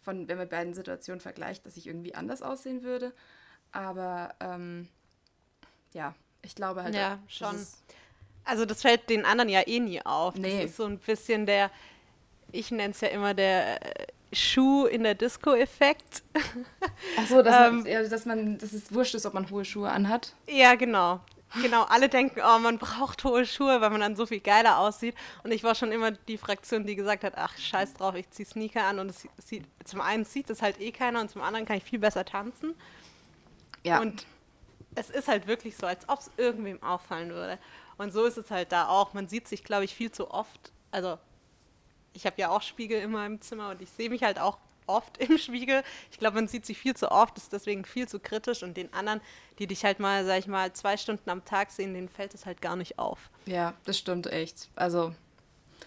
[0.01, 3.13] von, wenn man beiden Situationen vergleicht, dass ich irgendwie anders aussehen würde.
[3.71, 4.87] Aber ähm,
[5.93, 6.95] ja, ich glaube halt.
[6.95, 7.55] Ja, schon.
[8.43, 10.35] Also das fällt den anderen ja eh nie auf.
[10.35, 10.61] Nee.
[10.61, 11.69] Das ist so ein bisschen der,
[12.51, 13.79] ich nenne es ja immer der,
[14.33, 16.23] Schuh in der Disco-Effekt.
[17.17, 19.65] Ach so, dass, ähm, man, ja, dass man, dass es wurscht ist, ob man hohe
[19.65, 20.33] Schuhe anhat.
[20.47, 21.19] Ja, genau.
[21.61, 25.15] Genau, alle denken, oh, man braucht hohe Schuhe, weil man dann so viel geiler aussieht.
[25.43, 28.45] Und ich war schon immer die Fraktion, die gesagt hat, ach, scheiß drauf, ich zieh
[28.45, 28.99] Sneaker an.
[28.99, 31.83] Und es sieht, zum einen sieht es halt eh keiner und zum anderen kann ich
[31.83, 32.73] viel besser tanzen.
[33.83, 33.99] Ja.
[33.99, 34.25] Und
[34.95, 37.59] es ist halt wirklich so, als ob es irgendwem auffallen würde.
[37.97, 39.13] Und so ist es halt da auch.
[39.13, 40.71] Man sieht sich, glaube ich, viel zu oft.
[40.91, 41.17] Also,
[42.13, 45.17] ich habe ja auch Spiegel in meinem Zimmer und ich sehe mich halt auch oft
[45.17, 45.83] im Spiegel.
[46.11, 48.93] Ich glaube, man sieht sich viel zu oft, ist deswegen viel zu kritisch und den
[48.93, 49.21] anderen,
[49.59, 52.45] die dich halt mal, sag ich mal, zwei Stunden am Tag sehen, denen fällt es
[52.45, 53.29] halt gar nicht auf.
[53.45, 54.69] Ja, das stimmt echt.
[54.75, 55.13] Also.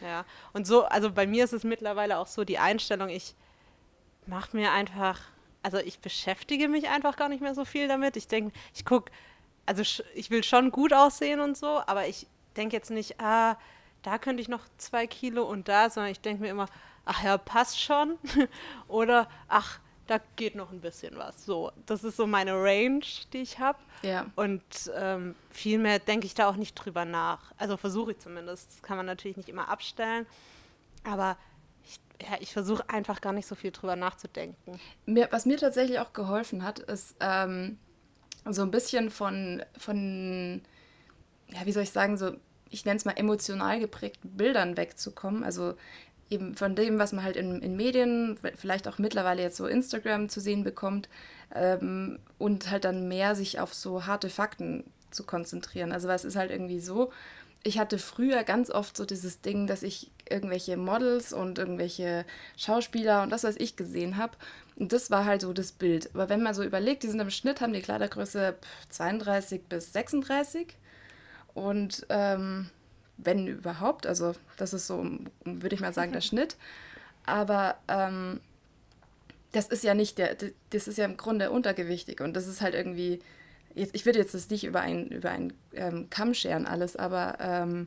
[0.02, 3.35] Ja, und so, also bei mir ist es mittlerweile auch so die Einstellung, ich
[4.26, 5.20] mache mir einfach
[5.64, 8.16] also ich beschäftige mich einfach gar nicht mehr so viel damit.
[8.16, 9.11] Ich denke, ich gucke,
[9.64, 9.83] also
[10.14, 13.57] ich will schon gut aussehen und so, aber ich denke jetzt nicht, ah,
[14.02, 16.66] da könnte ich noch zwei Kilo und da, sondern ich denke mir immer,
[17.05, 18.19] ach ja, passt schon.
[18.88, 21.47] Oder ach, da geht noch ein bisschen was.
[21.47, 23.79] So, das ist so meine Range, die ich habe.
[24.03, 24.27] Ja.
[24.37, 24.62] Und
[24.97, 27.53] ähm, viel mehr denke ich da auch nicht drüber nach.
[27.57, 28.71] Also versuche ich zumindest.
[28.71, 30.27] Das kann man natürlich nicht immer abstellen.
[31.05, 31.37] Aber
[32.21, 34.79] ja, ich versuche einfach gar nicht so viel drüber nachzudenken.
[35.07, 37.79] Mir, was mir tatsächlich auch geholfen hat, ist ähm,
[38.51, 40.62] so ein bisschen von, von,
[41.49, 42.33] ja, wie soll ich sagen, so,
[42.71, 45.45] ich nenne es mal emotional geprägten Bildern wegzukommen.
[45.45, 45.75] Also
[46.35, 50.29] eben von dem, was man halt in, in Medien, vielleicht auch mittlerweile jetzt so Instagram
[50.29, 51.09] zu sehen bekommt,
[51.55, 55.92] ähm, und halt dann mehr sich auf so harte Fakten zu konzentrieren.
[55.92, 57.12] Also was ist halt irgendwie so,
[57.62, 63.23] ich hatte früher ganz oft so dieses Ding, dass ich irgendwelche Models und irgendwelche Schauspieler
[63.23, 64.37] und das, was ich gesehen habe.
[64.77, 66.11] Und das war halt so das Bild.
[66.12, 68.57] Aber wenn man so überlegt, die sind im Schnitt, haben die Kleidergröße
[68.90, 70.77] 32 bis 36.
[71.55, 72.68] Und ähm,
[73.16, 75.05] wenn überhaupt, also das ist so,
[75.44, 76.57] würde ich mal sagen, der Schnitt.
[77.27, 78.40] Aber ähm,
[79.53, 80.37] das ist ja nicht der,
[80.70, 83.20] das ist ja im Grunde untergewichtig und das ist halt irgendwie
[83.74, 87.38] jetzt, ich würde jetzt das nicht über einen über ein, ähm, Kamm scheren alles, aber
[87.40, 87.87] ähm,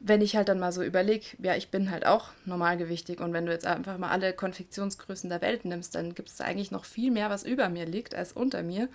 [0.00, 3.46] wenn ich halt dann mal so überlege, ja, ich bin halt auch normalgewichtig und wenn
[3.46, 7.10] du jetzt einfach mal alle Konfektionsgrößen der Welt nimmst, dann gibt es eigentlich noch viel
[7.10, 8.88] mehr, was über mir liegt als unter mir.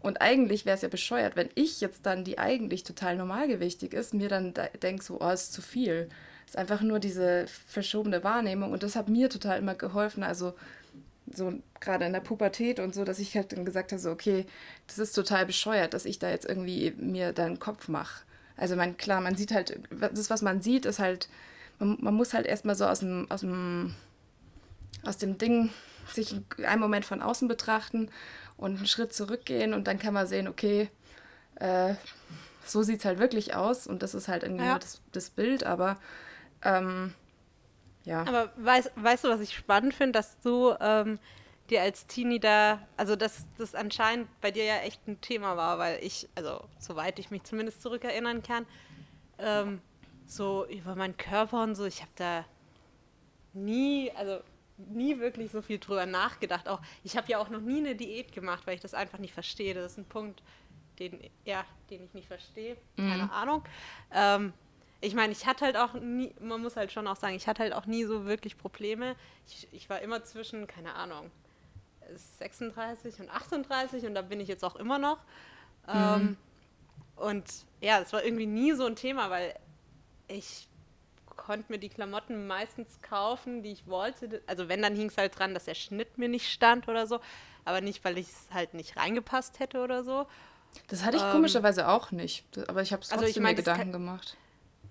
[0.00, 4.14] Und eigentlich wäre es ja bescheuert, wenn ich jetzt dann, die eigentlich total normalgewichtig ist,
[4.14, 6.08] mir dann denke so, oh, ist zu viel.
[6.46, 10.22] Ist einfach nur diese verschobene Wahrnehmung und das hat mir total immer geholfen.
[10.22, 10.54] Also
[11.34, 14.46] so gerade in der Pubertät und so, dass ich halt dann gesagt habe, so, okay,
[14.86, 18.22] das ist total bescheuert, dass ich da jetzt irgendwie mir da Kopf mache.
[18.56, 21.28] Also man, klar, man sieht halt, das, was man sieht, ist halt,
[21.78, 23.94] man, man muss halt erstmal so aus dem, aus dem,
[25.04, 25.70] aus dem Ding
[26.12, 28.10] sich einen Moment von außen betrachten
[28.58, 30.90] und einen Schritt zurückgehen und dann kann man sehen, okay,
[31.54, 31.94] äh,
[32.66, 34.78] so sieht es halt wirklich aus und das ist halt irgendwie ja.
[34.78, 35.96] das, das Bild, aber
[36.62, 37.14] ähm,
[38.04, 38.20] ja.
[38.26, 41.18] Aber weißt, weißt du, was ich spannend finde, dass du ähm,
[41.70, 45.78] dir als Teenie da, also dass das anscheinend bei dir ja echt ein Thema war,
[45.78, 48.66] weil ich, also soweit ich mich zumindest zurückerinnern kann,
[49.38, 49.80] ähm,
[50.26, 52.44] so über meinen Körper und so, ich habe da
[53.52, 54.40] nie, also
[54.78, 56.68] nie wirklich so viel drüber nachgedacht.
[56.68, 59.34] Auch ich habe ja auch noch nie eine Diät gemacht, weil ich das einfach nicht
[59.34, 59.74] verstehe.
[59.74, 60.42] Das ist ein Punkt,
[60.98, 62.76] den, ja, den ich nicht verstehe.
[62.96, 63.30] Keine mhm.
[63.30, 63.64] Ahnung.
[64.12, 64.52] Ähm,
[65.00, 67.62] ich meine, ich hatte halt auch nie, man muss halt schon auch sagen, ich hatte
[67.62, 69.14] halt auch nie so wirklich Probleme.
[69.46, 71.30] Ich, ich war immer zwischen, keine Ahnung,
[72.38, 75.18] 36 und 38 und da bin ich jetzt auch immer noch.
[75.86, 75.94] Mhm.
[75.94, 76.36] Ähm,
[77.16, 77.44] und
[77.80, 79.54] ja, es war irgendwie nie so ein Thema, weil
[80.28, 80.68] ich
[81.38, 84.42] konnte mir die Klamotten meistens kaufen, die ich wollte.
[84.46, 87.20] Also wenn, dann hing es halt dran, dass der Schnitt mir nicht stand oder so.
[87.64, 90.26] Aber nicht, weil ich es halt nicht reingepasst hätte oder so.
[90.88, 92.44] Das hatte ich ähm, komischerweise auch nicht.
[92.68, 94.36] Aber ich habe es trotzdem also ich mein, mir Gedanken gemacht.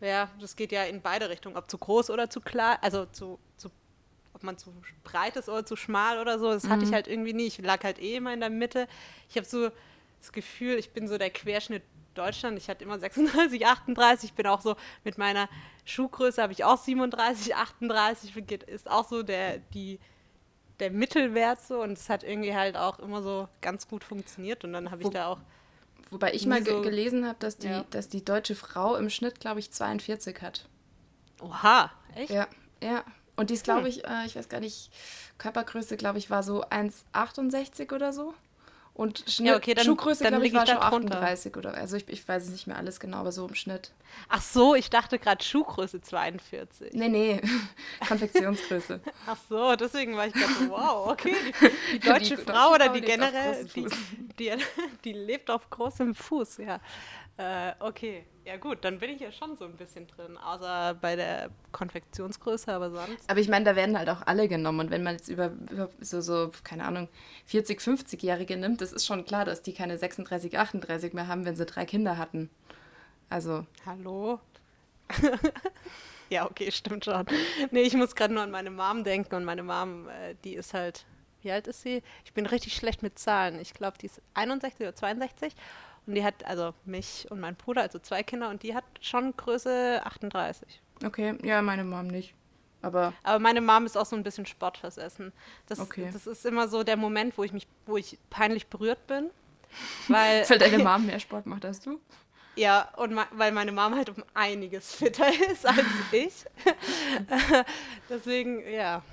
[0.02, 3.40] Ja, das geht ja in beide Richtungen, ob zu groß oder zu klar, also zu,
[3.58, 3.70] zu
[4.34, 6.52] ob man zu breit ist oder zu schmal oder so.
[6.52, 6.70] Das mhm.
[6.70, 6.96] hatte ich mhm.
[6.96, 7.48] halt irgendwie nie.
[7.48, 8.88] Ich lag halt eh immer in der Mitte.
[9.30, 9.70] Ich habe so
[10.20, 11.84] das Gefühl, ich bin so der Querschnitt
[12.18, 12.58] Deutschland.
[12.58, 14.30] Ich hatte immer 36, 38.
[14.30, 15.50] Ich bin auch so mit meiner
[15.86, 18.36] Schuhgröße habe ich auch 37, 38.
[18.68, 20.00] Ist auch so der, die,
[20.80, 21.82] der Mittelwert so.
[21.82, 24.64] Und es hat irgendwie halt auch immer so ganz gut funktioniert.
[24.64, 25.40] Und dann habe ich da auch
[26.10, 27.86] Wobei ich mal so, gelesen habe, dass, die, ja.
[27.90, 30.68] dass die deutsche Frau im Schnitt, glaube ich, 42 hat.
[31.42, 32.32] Oha, echt?
[32.32, 32.48] Ja,
[32.82, 33.04] ja.
[33.36, 33.88] Und die ist, glaube hm.
[33.88, 34.92] ich, äh, ich weiß gar nicht,
[35.38, 38.34] Körpergröße, glaube ich, war so 1,68 oder so.
[38.98, 42.28] Und Schnitt, ja, okay, dann, Schuhgröße, glaube ich, war schon 38 oder Also ich, ich
[42.28, 43.92] weiß es nicht mehr alles genau, aber so im Schnitt.
[44.28, 46.94] Ach so, ich dachte gerade Schuhgröße 42.
[46.94, 47.42] Nee, nee,
[48.08, 49.00] Konfektionsgröße.
[49.28, 51.36] Ach so, deswegen war ich gerade so, wow, okay.
[51.36, 53.86] Die, die deutsche die Frau oder die generell, die,
[54.40, 54.54] die,
[55.04, 56.80] die, lebt auf großem Fuß, ja.
[57.38, 61.16] Äh, okay, ja gut, dann bin ich ja schon so ein bisschen drin, außer bei
[61.16, 63.30] der Konfektionsgröße, aber sonst.
[63.30, 65.90] Aber ich meine, da werden halt auch alle genommen und wenn man jetzt über, über
[66.00, 67.10] so, so, keine Ahnung,
[67.46, 71.56] 40, 50-Jährige nimmt, das ist schon klar, dass die keine 36, 38 mehr haben, wenn
[71.56, 72.50] sie drei Kinder hatten.
[73.30, 73.68] Also.
[73.86, 74.40] Hallo?
[76.30, 77.24] ja, okay, stimmt schon.
[77.70, 80.74] Nee, ich muss gerade nur an meine Mom denken und meine Mom, äh, die ist
[80.74, 81.06] halt,
[81.44, 82.02] wie alt ist sie?
[82.26, 83.60] Ich bin richtig schlecht mit Zahlen.
[83.60, 85.54] Ich glaube, die ist 61 oder 62
[86.08, 89.36] und die hat, also mich und mein Bruder, also zwei Kinder und die hat schon
[89.36, 90.82] Größe 38.
[91.06, 92.34] Okay, ja, meine Mom nicht.
[92.82, 95.34] Aber, Aber meine Mom ist auch so ein bisschen sportversessen.
[95.68, 96.10] Das, okay.
[96.14, 99.30] das ist immer so der Moment, wo ich mich, wo ich peinlich berührt bin.
[100.08, 102.00] Weil, weil deine Mom mehr Sport macht als du?
[102.56, 106.46] Ja, und weil meine Mom halt um einiges fitter ist als ich.
[108.10, 109.04] Deswegen, ja,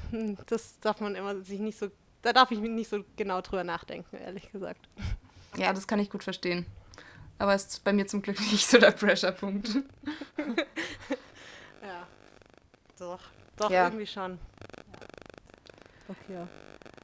[0.47, 1.89] das darf man immer sich nicht so,
[2.23, 4.89] da darf ich nicht so genau drüber nachdenken, ehrlich gesagt.
[5.57, 6.67] Ja, das kann ich gut verstehen.
[7.39, 9.69] Aber es ist bei mir zum Glück nicht so der Pressure-Punkt.
[11.83, 12.07] ja,
[12.99, 13.21] doch,
[13.57, 13.85] doch, ja.
[13.85, 14.33] irgendwie schon.
[14.33, 14.39] Ja.
[16.09, 16.47] Okay.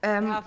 [0.02, 0.44] Ähm, ja,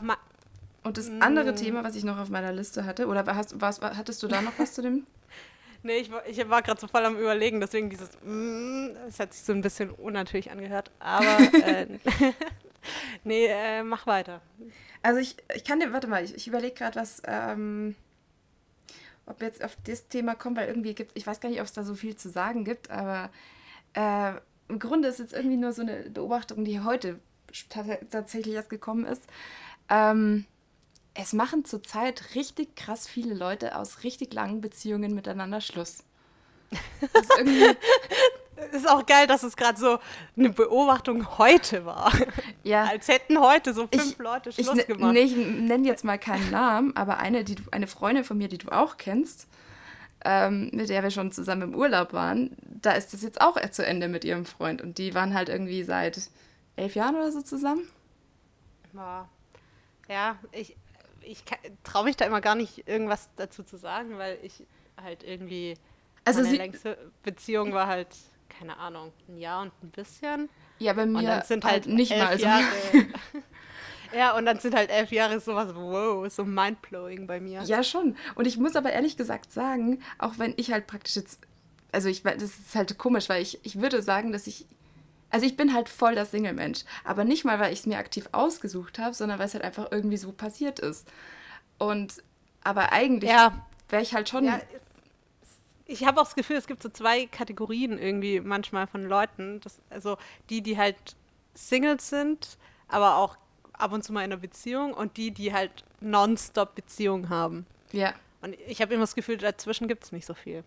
[0.84, 1.56] und das andere mm.
[1.56, 4.58] Thema, was ich noch auf meiner Liste hatte, oder hast, was, hattest du da noch
[4.58, 5.06] was zu dem
[5.86, 9.44] Nee, ich, ich war gerade so voll am Überlegen, deswegen dieses mm, es hat sich
[9.44, 11.88] so ein bisschen unnatürlich angehört, aber äh,
[13.24, 14.42] nee, äh, mach weiter.
[15.02, 17.96] Also ich, ich kann dir, warte mal, ich, ich überlege gerade, was, ähm,
[19.26, 21.66] ob wir jetzt auf das Thema kommen, weil irgendwie gibt, ich weiß gar nicht, ob
[21.66, 23.30] es da so viel zu sagen gibt, aber
[23.94, 24.34] äh,
[24.68, 27.20] im Grunde ist jetzt irgendwie nur so eine Beobachtung, die heute
[27.70, 29.24] tatsächlich erst gekommen ist.
[29.90, 30.46] Ähm,
[31.14, 36.04] es machen zurzeit richtig krass viele Leute aus richtig langen Beziehungen miteinander Schluss.
[37.02, 37.76] Das ist, irgendwie
[38.72, 40.00] ist auch geil, dass es gerade so
[40.38, 42.12] eine Beobachtung heute war.
[42.64, 42.86] Ja.
[42.86, 45.14] Als hätten heute so fünf ich, Leute Schluss ich, gemacht.
[45.14, 48.48] Nee, ich nenne jetzt mal keinen Namen, aber eine, die du, eine Freundin von mir,
[48.48, 49.48] die du auch kennst,
[50.24, 53.86] ähm, mit der wir schon zusammen im Urlaub waren, da ist das jetzt auch zu
[53.86, 54.82] Ende mit ihrem Freund.
[54.82, 56.30] Und die waren halt irgendwie seit
[56.76, 57.88] elf Jahren oder so zusammen.
[60.08, 60.76] Ja, ich,
[61.22, 61.44] ich
[61.84, 64.66] traue mich da immer gar nicht, irgendwas dazu zu sagen, weil ich
[65.02, 65.76] halt irgendwie.
[66.26, 68.08] Also meine längste Beziehung war halt,
[68.58, 70.50] keine Ahnung, ein Jahr und ein bisschen.
[70.80, 72.46] Ja, bei mir und dann sind halt, halt nicht mal so.
[72.46, 72.64] Jahre.
[74.16, 77.62] ja, und dann sind halt elf Jahre sowas, wow, so mindblowing bei mir.
[77.64, 78.16] Ja, schon.
[78.36, 81.40] Und ich muss aber ehrlich gesagt sagen, auch wenn ich halt praktisch jetzt,
[81.92, 84.66] also ich, das ist halt komisch, weil ich, ich würde sagen, dass ich
[85.34, 86.82] also ich bin halt voll der Single-Mensch.
[87.04, 89.88] Aber nicht mal, weil ich es mir aktiv ausgesucht habe, sondern weil es halt einfach
[89.90, 91.08] irgendwie so passiert ist.
[91.80, 92.22] Und
[92.64, 93.66] aber eigentlich ja.
[93.90, 94.46] wäre ich halt schon.
[94.46, 94.62] Ja,
[95.86, 99.60] ich habe auch das Gefühl, es gibt so zwei Kategorien irgendwie manchmal von Leuten.
[99.62, 100.18] Das, also
[100.50, 101.16] die, die halt
[101.54, 103.38] Singles sind, aber auch
[103.74, 107.66] ab und zu mal in einer Beziehung und die, die halt nonstop Beziehungen haben.
[107.92, 108.14] Ja.
[108.42, 110.64] Und ich habe immer das Gefühl, dazwischen gibt es nicht so viel.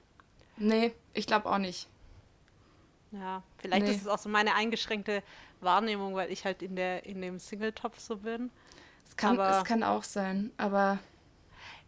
[0.56, 1.88] Nee, ich glaube auch nicht.
[3.12, 3.92] Ja, vielleicht nee.
[3.92, 5.22] ist es auch so meine eingeschränkte
[5.60, 8.50] Wahrnehmung, weil ich halt in, der, in dem Single-Topf so bin.
[9.08, 10.98] Es kann, aber, es kann auch sein, aber.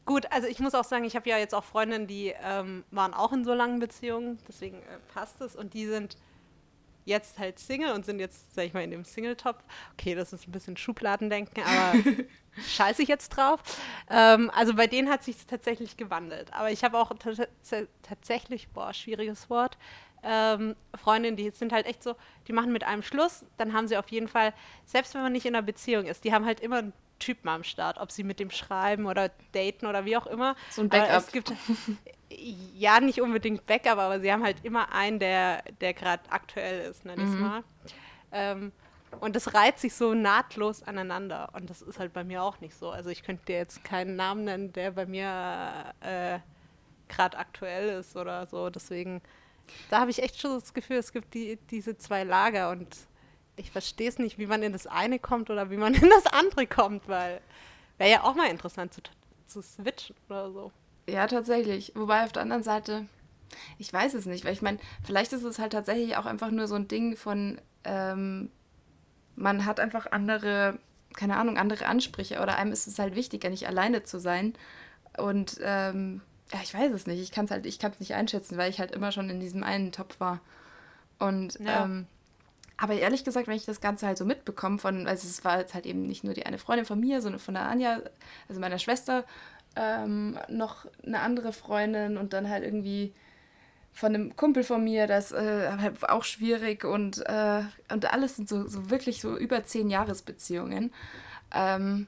[0.09, 3.12] Gut, also ich muss auch sagen, ich habe ja jetzt auch Freundinnen, die ähm, waren
[3.12, 5.55] auch in so langen Beziehungen, deswegen äh, passt es.
[5.55, 6.16] Und die sind
[7.05, 9.62] jetzt halt Single und sind jetzt, sag ich mal, in dem Single-Topf.
[9.92, 11.99] Okay, das ist ein bisschen Schubladendenken, aber
[12.57, 13.61] scheiße ich jetzt drauf.
[14.09, 16.55] Ähm, also bei denen hat sich tatsächlich gewandelt.
[16.55, 17.12] Aber ich habe auch
[18.03, 19.77] tatsächlich, boah, schwieriges Wort,
[20.23, 22.16] ähm, Freundinnen, die sind halt echt so,
[22.47, 24.55] die machen mit einem Schluss, dann haben sie auf jeden Fall,
[24.87, 27.64] selbst wenn man nicht in einer Beziehung ist, die haben halt immer einen Typen am
[27.64, 30.57] Start, ob sie mit dem schreiben oder daten oder wie auch immer.
[30.70, 31.16] So ein Backup.
[31.16, 31.52] es gibt,
[32.74, 37.04] ja, nicht unbedingt Backup, aber sie haben halt immer einen, der, der gerade aktuell ist,
[37.04, 37.40] nenne ich es mhm.
[37.40, 37.64] mal.
[38.33, 38.72] Ähm,
[39.20, 41.48] und das reiht sich so nahtlos aneinander.
[41.54, 42.90] Und das ist halt bei mir auch nicht so.
[42.90, 46.38] Also ich könnte dir jetzt keinen Namen nennen, der bei mir äh,
[47.09, 48.68] gerade aktuell ist oder so.
[48.68, 49.22] Deswegen
[49.90, 52.96] da habe ich echt schon das Gefühl, es gibt die, diese zwei Lager und
[53.59, 56.27] ich verstehe es nicht, wie man in das eine kommt oder wie man in das
[56.27, 57.40] andere kommt, weil
[57.99, 59.03] wäre ja auch mal interessant zu,
[59.47, 60.73] zu switchen oder so.
[61.09, 61.92] Ja, tatsächlich.
[61.94, 63.07] Wobei auf der anderen Seite,
[63.79, 66.68] ich weiß es nicht, weil ich meine, vielleicht ist es halt tatsächlich auch einfach nur
[66.68, 68.51] so ein Ding von, ähm,
[69.37, 70.79] man hat einfach andere,
[71.16, 74.55] keine Ahnung, andere Ansprüche oder einem ist es halt wichtiger, nicht alleine zu sein.
[75.16, 76.21] Und ähm,
[76.53, 77.21] ja, ich weiß es nicht.
[77.21, 79.40] Ich kann es halt, ich kann es nicht einschätzen, weil ich halt immer schon in
[79.40, 80.40] diesem einen Topf war.
[81.18, 81.85] Und ja.
[81.85, 82.07] ähm,
[82.79, 85.75] aber ehrlich gesagt, wenn ich das Ganze halt so mitbekomme von, also es war jetzt
[85.75, 88.01] halt eben nicht nur die eine Freundin von mir, sondern von der Anja,
[88.49, 89.25] also meiner Schwester,
[89.75, 93.12] ähm, noch eine andere Freundin und dann halt irgendwie
[93.93, 97.62] von einem Kumpel von mir, das äh, halt auch schwierig und, äh,
[97.93, 100.93] und alles sind so, so wirklich so über zehn Jahresbeziehungen.
[101.53, 102.07] Ähm,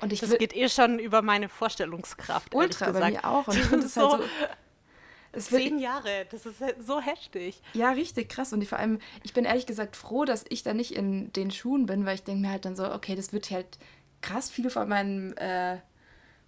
[0.00, 2.54] und ich das geht eh schon über meine Vorstellungskraft.
[2.54, 3.48] Ultra bei mir auch.
[3.48, 4.18] Und ich finde es halt so.
[5.36, 7.62] Zehn Jahre, das ist so heftig.
[7.74, 8.52] Ja, richtig krass.
[8.52, 11.86] Und vor allem, ich bin ehrlich gesagt froh, dass ich da nicht in den Schuhen
[11.86, 13.78] bin, weil ich denke mir halt dann so, okay, das wird halt
[14.22, 15.76] krass viel von meinem, äh,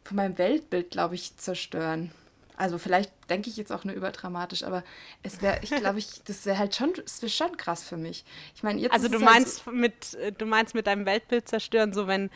[0.04, 2.10] von meinem Weltbild, glaube ich, zerstören.
[2.56, 4.84] Also vielleicht denke ich jetzt auch nur überdramatisch, aber
[5.22, 8.24] es wäre, ich glaube, ich, das wäre halt schon, es wäre schon krass für mich.
[8.54, 8.92] Ich meine, jetzt.
[8.92, 12.30] Also du meinst halt so mit, äh, du meinst mit deinem Weltbild zerstören, so wenn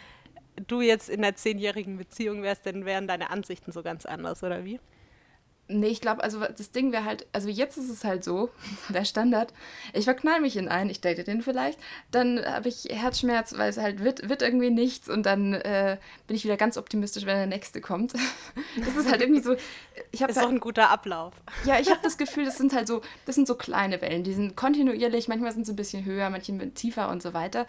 [0.66, 4.64] du jetzt in einer zehnjährigen Beziehung wärst, dann wären deine Ansichten so ganz anders, oder
[4.64, 4.80] wie?
[5.68, 8.50] Nee, ich glaube, also das Ding wäre halt, also jetzt ist es halt so,
[8.88, 9.52] der Standard,
[9.92, 11.78] ich verknall mich in einen, ich date den vielleicht,
[12.12, 15.98] dann habe ich Herzschmerz, weil es halt wird, wird irgendwie nichts und dann äh,
[16.28, 18.12] bin ich wieder ganz optimistisch, wenn der nächste kommt.
[18.76, 19.54] Das ist halt irgendwie so.
[20.12, 21.34] Ich ist halt, auch ein guter Ablauf.
[21.64, 24.34] Ja, ich habe das Gefühl, das sind halt so, das sind so kleine Wellen, die
[24.34, 27.66] sind kontinuierlich, manchmal sind sie ein bisschen höher, manchmal tiefer und so weiter.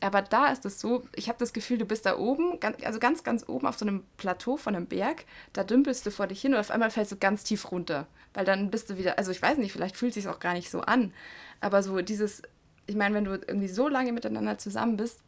[0.00, 3.24] Aber da ist es so, ich habe das Gefühl, du bist da oben, also ganz,
[3.24, 6.52] ganz oben auf so einem Plateau von einem Berg, da dümpelst du vor dich hin
[6.52, 8.06] und auf einmal fällst du ganz tief runter.
[8.34, 10.52] Weil dann bist du wieder, also ich weiß nicht, vielleicht fühlt es sich auch gar
[10.52, 11.14] nicht so an,
[11.60, 12.42] aber so dieses,
[12.86, 15.20] ich meine, wenn du irgendwie so lange miteinander zusammen bist,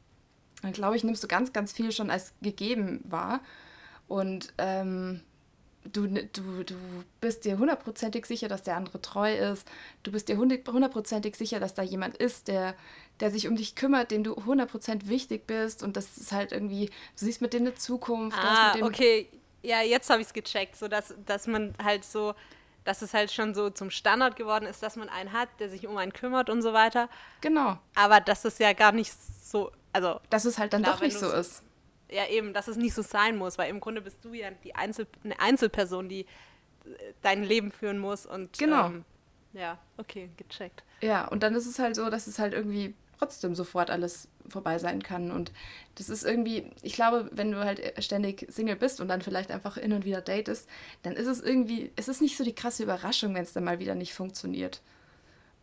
[0.62, 3.40] dann glaube ich, nimmst du ganz, ganz viel schon als gegeben wahr.
[4.06, 5.20] Und ähm,
[5.84, 6.74] du, du, du
[7.20, 9.68] bist dir hundertprozentig sicher, dass der andere treu ist.
[10.02, 12.74] Du bist dir hundertprozentig sicher, dass da jemand ist, der,
[13.20, 15.82] der sich um dich kümmert, dem du hundertprozentig wichtig bist.
[15.82, 16.92] Und das ist halt irgendwie, du
[17.24, 18.38] siehst mit dem eine Zukunft.
[18.40, 19.28] Ah, okay.
[19.62, 22.34] Ja, jetzt habe ich es gecheckt, so dass, dass man halt so,
[22.84, 25.86] dass es halt schon so zum Standard geworden ist, dass man einen hat, der sich
[25.86, 27.08] um einen kümmert und so weiter.
[27.40, 27.78] Genau.
[27.94, 30.20] Aber dass es ja gar nicht so, also.
[30.30, 31.64] Dass es halt dann klar, doch nicht so ist
[32.10, 34.74] ja eben, dass es nicht so sein muss, weil im Grunde bist du ja die
[34.74, 36.26] Einzel eine Einzelperson, die äh,
[37.22, 38.86] dein Leben führen muss und genau.
[38.86, 39.04] Ähm,
[39.52, 40.84] ja, okay, gecheckt.
[41.00, 44.78] Ja, und dann ist es halt so, dass es halt irgendwie trotzdem sofort alles vorbei
[44.78, 45.30] sein kann.
[45.30, 45.52] Und
[45.96, 49.76] das ist irgendwie, ich glaube, wenn du halt ständig Single bist und dann vielleicht einfach
[49.76, 50.68] hin und wieder datest,
[51.02, 53.78] dann ist es irgendwie, es ist nicht so die krasse Überraschung, wenn es dann mal
[53.78, 54.80] wieder nicht funktioniert.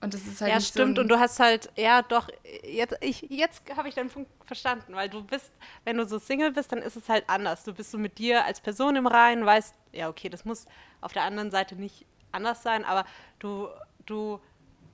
[0.02, 0.98] Und das ist halt ja, stimmt.
[0.98, 2.28] So und du hast halt, ja, doch,
[2.63, 5.52] jetzt, jetzt habe ich deinen Punkt verstanden, weil du bist,
[5.84, 7.63] wenn du so Single bist, dann ist es halt anders.
[7.63, 10.65] Du bist so mit dir als Person im Reinen, weißt, ja, okay, das muss
[11.02, 13.06] auf der anderen Seite nicht anders sein, aber
[13.39, 13.68] du,
[14.06, 14.39] du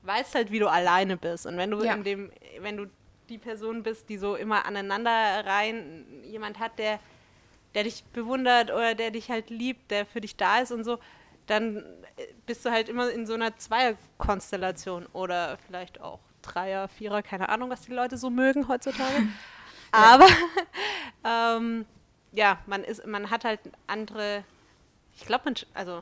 [0.03, 1.45] weißt halt, wie du alleine bist.
[1.45, 1.93] Und wenn du ja.
[1.93, 2.85] in dem, wenn du
[3.29, 5.11] die Person bist, die so immer aneinander
[5.45, 6.99] rein jemand hat, der,
[7.73, 10.99] der dich bewundert oder der dich halt liebt, der für dich da ist und so,
[11.47, 11.83] dann
[12.45, 17.69] bist du halt immer in so einer Zweierkonstellation oder vielleicht auch Dreier, Vierer, keine Ahnung,
[17.69, 19.27] was die Leute so mögen heutzutage.
[19.91, 20.27] Aber
[21.23, 21.85] ähm,
[22.31, 24.43] ja, man ist, man hat halt andere,
[25.15, 26.01] ich glaube, also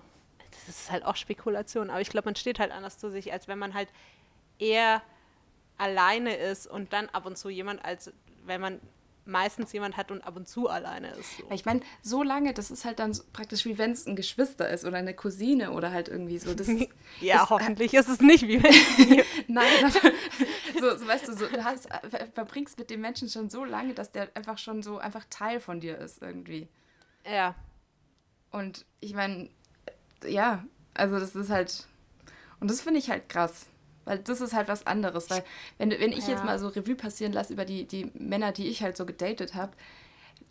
[0.67, 3.48] das ist halt auch Spekulation, aber ich glaube, man steht halt anders zu sich, als
[3.48, 3.89] wenn man halt
[4.58, 5.02] eher
[5.78, 8.12] alleine ist und dann ab und zu jemand, als
[8.45, 8.80] wenn man
[9.30, 11.38] meistens jemand hat und ab und zu alleine ist.
[11.38, 11.43] So.
[11.52, 14.86] Ich meine, so lange, das ist halt dann praktisch wie wenn es ein Geschwister ist
[14.86, 16.54] oder eine Cousine oder halt irgendwie so.
[16.54, 16.67] Das
[17.22, 19.24] ja, ist, hoffentlich ist es nicht wie wenn.
[19.48, 19.91] Nein, aber
[20.80, 21.88] so, so, weißt du, so, du hast,
[22.34, 25.80] verbringst mit dem Menschen schon so lange, dass der einfach schon so einfach Teil von
[25.80, 26.67] dir ist irgendwie.
[27.26, 27.56] Ja.
[28.52, 29.50] Und ich meine,
[30.27, 31.88] ja, also das ist halt.
[32.60, 33.67] Und das finde ich halt krass.
[34.05, 35.29] Weil das ist halt was anderes.
[35.29, 35.43] Weil,
[35.77, 36.34] wenn, wenn ich ja.
[36.34, 39.53] jetzt mal so Revue passieren lasse über die, die Männer, die ich halt so gedatet
[39.53, 39.73] habe,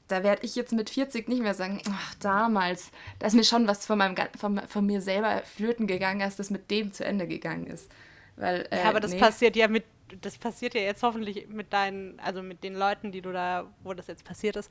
[0.07, 3.67] da werde ich jetzt mit 40 nicht mehr sagen, ach, damals, da ist mir schon
[3.67, 7.27] was von, meinem, von, von mir selber flöten gegangen, als das mit dem zu Ende
[7.27, 7.91] gegangen ist.
[8.37, 9.19] Weil, äh, ja, aber das nee.
[9.19, 9.85] passiert ja mit,
[10.23, 13.93] das passiert ja jetzt hoffentlich mit deinen, also mit den Leuten, die du da, wo
[13.93, 14.71] das jetzt passiert ist,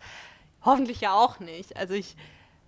[0.64, 1.78] hoffentlich ja auch nicht.
[1.78, 2.16] Also ich,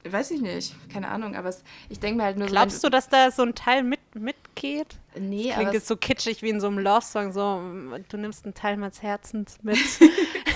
[0.06, 2.90] Weiß ich nicht, keine Ahnung, aber es, ich denke mir halt nur Glaubst so.
[2.90, 4.98] Glaubst du, dass da so ein Teil mit, mitgeht?
[5.18, 7.62] Nee, das klingt jetzt so kitschig wie in so einem Love-Song, so,
[8.08, 9.78] du nimmst einen Teil meines Herzens mit.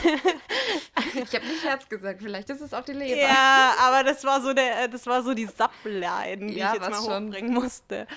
[1.23, 3.19] ich habe nicht Herz gesagt, vielleicht ist es auch die Leber.
[3.21, 6.89] Ja, aber das war so der, das war so die Subline, die ja, ich jetzt
[6.89, 7.63] mal hochbringen schon.
[7.63, 8.07] musste.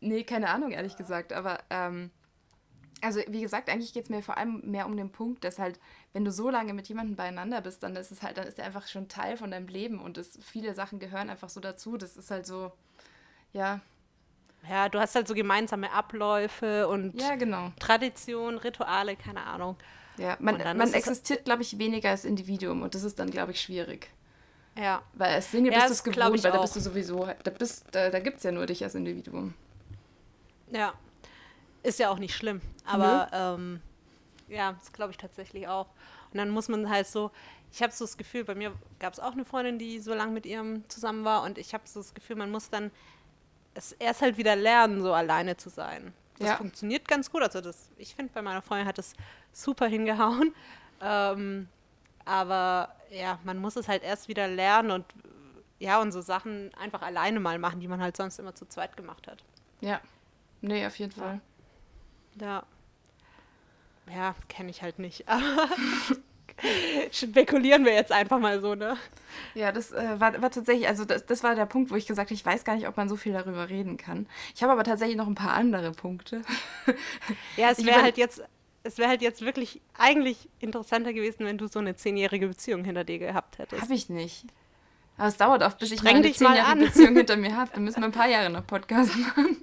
[0.00, 2.10] Nee, keine Ahnung, ehrlich gesagt, aber ähm,
[3.02, 5.78] also wie gesagt, eigentlich geht es mir vor allem mehr um den Punkt, dass halt,
[6.12, 8.66] wenn du so lange mit jemandem beieinander bist, dann ist es halt, dann ist er
[8.66, 11.96] einfach schon Teil von deinem Leben und es, viele Sachen gehören einfach so dazu.
[11.96, 12.72] Das ist halt so,
[13.52, 13.80] ja.
[14.68, 17.72] Ja, du hast halt so gemeinsame Abläufe und ja, genau.
[17.78, 19.76] Tradition, Rituale, keine Ahnung.
[20.18, 23.60] Ja, man, man existiert, glaube ich, weniger als Individuum und das ist dann, glaube ich,
[23.60, 24.10] schwierig.
[24.76, 25.02] Ja.
[25.14, 27.52] Weil als Single ja, bist du es gewohnt, weil da bist du sowieso, da,
[27.92, 29.54] da, da gibt es ja nur dich als Individuum.
[30.70, 30.92] Ja,
[31.82, 32.60] ist ja auch nicht schlimm.
[32.84, 33.80] Aber ähm,
[34.50, 35.86] ja, das glaube ich tatsächlich auch.
[36.32, 37.30] Und dann muss man halt so,
[37.72, 40.32] ich habe so das Gefühl, bei mir gab es auch eine Freundin, die so lange
[40.32, 42.90] mit ihrem zusammen war und ich habe so das Gefühl, man muss dann
[43.74, 46.12] es erst halt wieder lernen, so alleine zu sein.
[46.38, 46.56] Das ja.
[46.56, 47.42] funktioniert ganz gut.
[47.42, 49.14] Also das, ich finde, bei meiner Freundin hat das
[49.52, 50.54] super hingehauen.
[51.02, 51.66] Ähm,
[52.26, 55.06] aber ja, man muss es halt erst wieder lernen und
[55.78, 58.98] ja, und so Sachen einfach alleine mal machen, die man halt sonst immer zu zweit
[58.98, 59.42] gemacht hat.
[59.80, 60.02] Ja.
[60.60, 61.40] Nee, auf jeden Fall.
[62.38, 62.46] Ja.
[62.46, 62.62] Ja,
[64.48, 65.24] kenne ich halt nicht.
[65.28, 65.68] Aber
[67.10, 68.96] spekulieren wir jetzt einfach mal so, ne?
[69.54, 72.28] Ja, das äh, war, war tatsächlich, also das, das war der Punkt, wo ich gesagt
[72.28, 74.26] habe, ich weiß gar nicht, ob man so viel darüber reden kann.
[74.54, 76.42] Ich habe aber tatsächlich noch ein paar andere Punkte.
[77.56, 78.42] Ja, es wäre halt jetzt,
[78.82, 83.04] es wäre halt jetzt wirklich eigentlich interessanter gewesen, wenn du so eine zehnjährige Beziehung hinter
[83.04, 83.82] dir gehabt hättest.
[83.82, 84.46] Habe ich nicht.
[85.16, 86.86] Aber es dauert auch, bis ich Streng mal eine zehnjährige.
[86.86, 87.70] Beziehung hinter mir habe.
[87.74, 89.62] Dann müssen wir ein paar Jahre noch Podcast machen.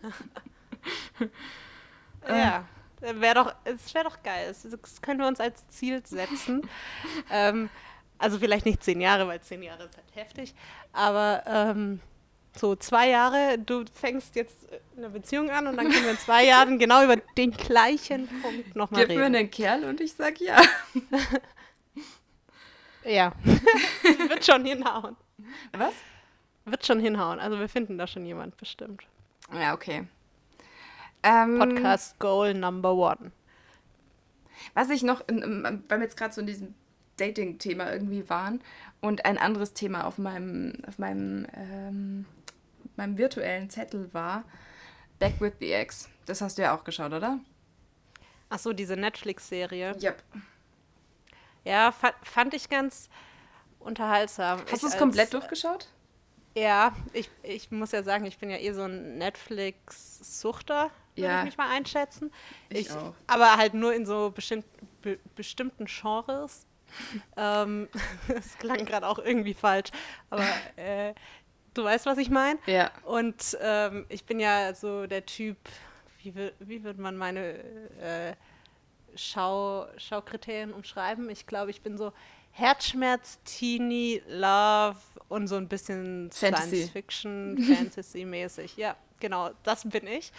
[2.28, 2.66] Ja,
[3.02, 4.48] wäre doch, es wäre doch geil.
[4.48, 6.68] Das, können wir uns als Ziel setzen.
[7.32, 7.70] ähm,
[8.18, 10.56] also vielleicht nicht zehn Jahre, weil zehn Jahre ist halt heftig,
[10.92, 12.00] aber ähm,
[12.58, 16.46] so zwei Jahre, du fängst jetzt eine Beziehung an und dann können wir in zwei
[16.46, 19.36] Jahren genau über den gleichen Punkt nochmal Gib mir reden.
[19.36, 20.60] einen Kerl und ich sag ja.
[23.04, 23.32] Ja,
[24.28, 25.16] wird schon hinhauen.
[25.72, 25.94] Was?
[26.66, 27.40] Wird schon hinhauen.
[27.40, 29.04] Also wir finden da schon jemand bestimmt.
[29.54, 30.08] Ja, okay.
[31.24, 33.32] Ähm, Podcast Goal Number One.
[34.74, 36.76] Was ich noch, in, in, weil wir jetzt gerade so in diesem
[37.18, 38.62] Dating-Thema irgendwie waren
[39.02, 42.26] und ein anderes Thema auf meinem, auf meinem, ähm,
[42.96, 44.44] meinem virtuellen Zettel war,
[45.20, 46.10] Back with the Ex.
[46.26, 47.40] Das hast du ja auch geschaut, oder?
[48.50, 49.96] Ach so, diese Netflix-Serie.
[50.02, 50.24] Yep.
[51.66, 53.10] Ja, fa fand ich ganz
[53.80, 54.62] unterhaltsam.
[54.72, 55.90] Hast du es komplett durchgeschaut?
[56.56, 61.40] Ja, ich, ich muss ja sagen, ich bin ja eh so ein Netflix-Suchter, würde Ja.
[61.40, 62.32] ich mich mal einschätzen.
[62.70, 63.14] Ich auch.
[63.28, 64.66] Aber halt nur in so bestimmt,
[65.02, 66.66] be bestimmten Genres.
[67.38, 67.90] ähm,
[68.28, 69.90] das klang gerade auch irgendwie falsch,
[70.30, 70.46] aber
[70.78, 71.14] äh,
[71.74, 72.60] du weißt, was ich meine.
[72.66, 72.92] Ja.
[73.04, 75.58] Und ähm, ich bin ja so der Typ,
[76.24, 77.58] wie, wie würde man meine
[78.00, 78.34] äh,
[79.16, 81.30] Schau, Schaukriterien umschreiben?
[81.30, 82.14] Ich glaube, ich bin so
[82.52, 84.98] Herzschmerz, Teenie, Love
[85.30, 86.68] und so ein bisschen Fantasy.
[86.70, 88.78] Science Fiction, Fantasy-mäßig.
[88.78, 90.32] Ja, genau, das bin ich.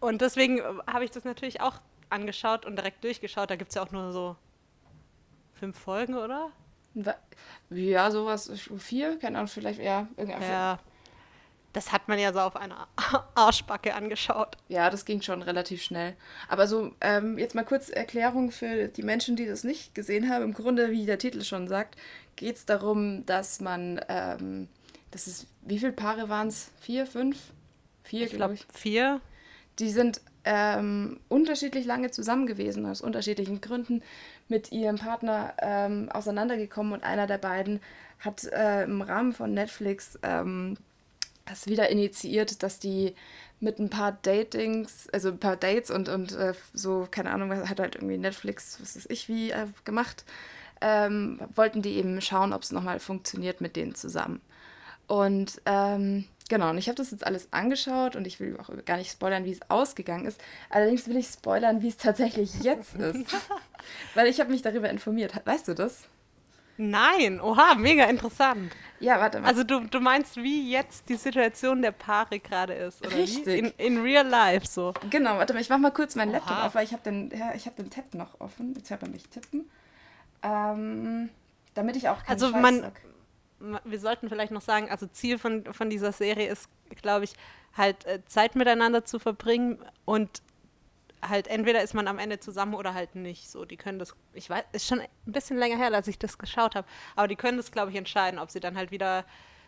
[0.00, 3.50] Und deswegen äh, habe ich das natürlich auch angeschaut und direkt durchgeschaut.
[3.50, 4.36] Da gibt es ja auch nur so
[5.54, 6.50] fünf Folgen, oder?
[7.70, 8.50] Ja, sowas.
[8.78, 9.18] Vier?
[9.18, 10.08] Keine Ahnung, vielleicht eher.
[10.16, 10.78] Irgendein Ja.
[11.72, 12.88] Das hat man ja so auf einer
[13.36, 14.56] Arschbacke angeschaut.
[14.68, 16.16] Ja, das ging schon relativ schnell.
[16.48, 20.42] Aber so, ähm, jetzt mal kurz Erklärung für die Menschen, die das nicht gesehen haben.
[20.42, 21.96] Im Grunde, wie der Titel schon sagt,
[22.34, 24.68] geht es darum, dass man, ähm,
[25.12, 26.72] das ist, wie viele Paare waren es?
[26.80, 27.38] Vier, fünf?
[28.02, 28.66] Vier, Ich glaube glaube ich.
[28.76, 29.20] vier.
[29.80, 34.02] Die sind ähm, unterschiedlich lange zusammen gewesen, aus unterschiedlichen Gründen
[34.48, 37.80] mit ihrem Partner ähm, auseinandergekommen und einer der beiden
[38.20, 40.76] hat äh, im Rahmen von Netflix ähm,
[41.46, 43.14] das wieder initiiert, dass die
[43.58, 47.80] mit ein paar Datings, also ein paar Dates und, und äh, so, keine Ahnung, hat
[47.80, 50.24] halt irgendwie Netflix, was weiß ich, wie äh, gemacht,
[50.80, 54.40] ähm, wollten die eben schauen, ob es nochmal funktioniert mit denen zusammen.
[55.06, 58.98] Und ähm, genau, und ich habe das jetzt alles angeschaut und ich will auch gar
[58.98, 60.38] nicht spoilern, wie es ausgegangen ist.
[60.68, 63.24] Allerdings will ich spoilern, wie es tatsächlich jetzt ist.
[64.14, 65.32] Weil ich habe mich darüber informiert.
[65.46, 66.02] Weißt du das?
[66.76, 68.72] Nein, oha, mega interessant.
[69.00, 69.48] Ja, warte mal.
[69.48, 73.46] Also du, du meinst, wie jetzt die Situation der Paare gerade ist, oder Richtig.
[73.46, 73.58] wie?
[73.58, 74.94] In, in real life so.
[75.10, 76.66] Genau, warte mal, ich mach mal kurz meinen Laptop Oha.
[76.66, 78.74] auf, weil ich habe den, ja, ich hab den Tab noch offen.
[78.76, 79.68] Jetzt hört man mich tippen.
[80.42, 81.28] Ähm,
[81.74, 83.00] damit ich auch keinen Also Scheiß man- sag.
[83.84, 86.68] Wir sollten vielleicht noch sagen, also Ziel von, von dieser Serie ist,
[87.02, 87.34] glaube ich,
[87.76, 90.42] halt äh, Zeit miteinander zu verbringen und
[91.22, 93.50] halt entweder ist man am Ende zusammen oder halt nicht.
[93.50, 96.38] So, die können das, ich weiß, ist schon ein bisschen länger her, als ich das
[96.38, 99.24] geschaut habe, aber die können das, glaube ich, entscheiden, ob sie dann halt wieder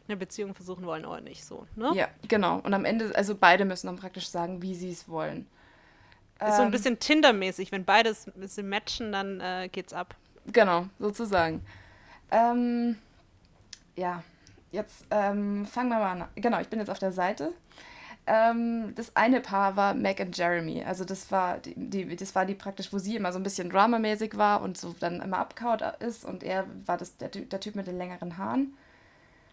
[0.09, 1.45] eine Beziehung versuchen wollen oder nicht.
[1.45, 1.93] So, ne?
[1.95, 2.59] Ja, genau.
[2.61, 5.47] Und am Ende, also beide müssen dann praktisch sagen, wie sie es wollen.
[6.41, 7.71] Ist so ein Ähm, bisschen Tinder-mäßig.
[7.71, 10.17] Wenn beides ein bisschen matchen, dann äh, geht's ab.
[10.47, 11.65] Genau, sozusagen.
[12.33, 12.99] Ähm,
[13.97, 14.23] ja,
[14.71, 16.29] jetzt ähm, fangen wir mal an.
[16.37, 17.53] Genau, ich bin jetzt auf der Seite.
[18.27, 20.85] Ähm, das eine Paar war Meg und Jeremy.
[20.85, 23.69] Also das war die, die, das war die praktisch, wo sie immer so ein bisschen
[23.69, 27.75] dramamäßig war und so dann immer abkaut ist und er war das der, der Typ
[27.75, 28.75] mit den längeren Haaren.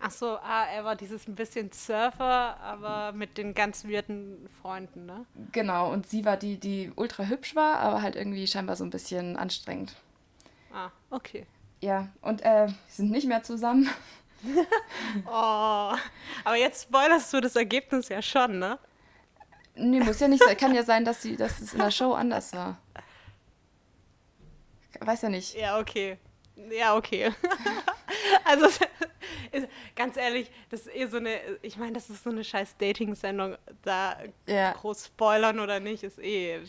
[0.02, 5.06] Ach so, ah, er war dieses ein bisschen Surfer, aber mit den ganz weirden Freunden,
[5.06, 5.26] ne?
[5.52, 8.92] Genau, und sie war die, die ultra hübsch war, aber halt irgendwie scheinbar so ein
[8.92, 9.96] bisschen anstrengend.
[10.74, 11.46] Ah, okay.
[11.82, 13.90] Ja, und äh, sie sind nicht mehr zusammen.
[15.26, 15.94] Oh,
[16.44, 18.78] aber jetzt spoilerst du das Ergebnis ja schon, ne?
[19.76, 20.58] Nee, muss ja nicht sein.
[20.58, 22.78] Kann ja sein, dass, sie, dass es in der Show anders war.
[25.00, 25.56] Weiß ja nicht.
[25.56, 26.18] Ja, okay.
[26.72, 27.32] Ja, okay.
[28.44, 28.66] also,
[29.52, 32.76] ist- ganz ehrlich, das ist eh so eine, ich meine, das ist so eine scheiß
[32.78, 33.56] Dating-Sendung.
[33.84, 34.74] Da Ja.
[34.74, 36.60] groß spoilern oder nicht, ist eh.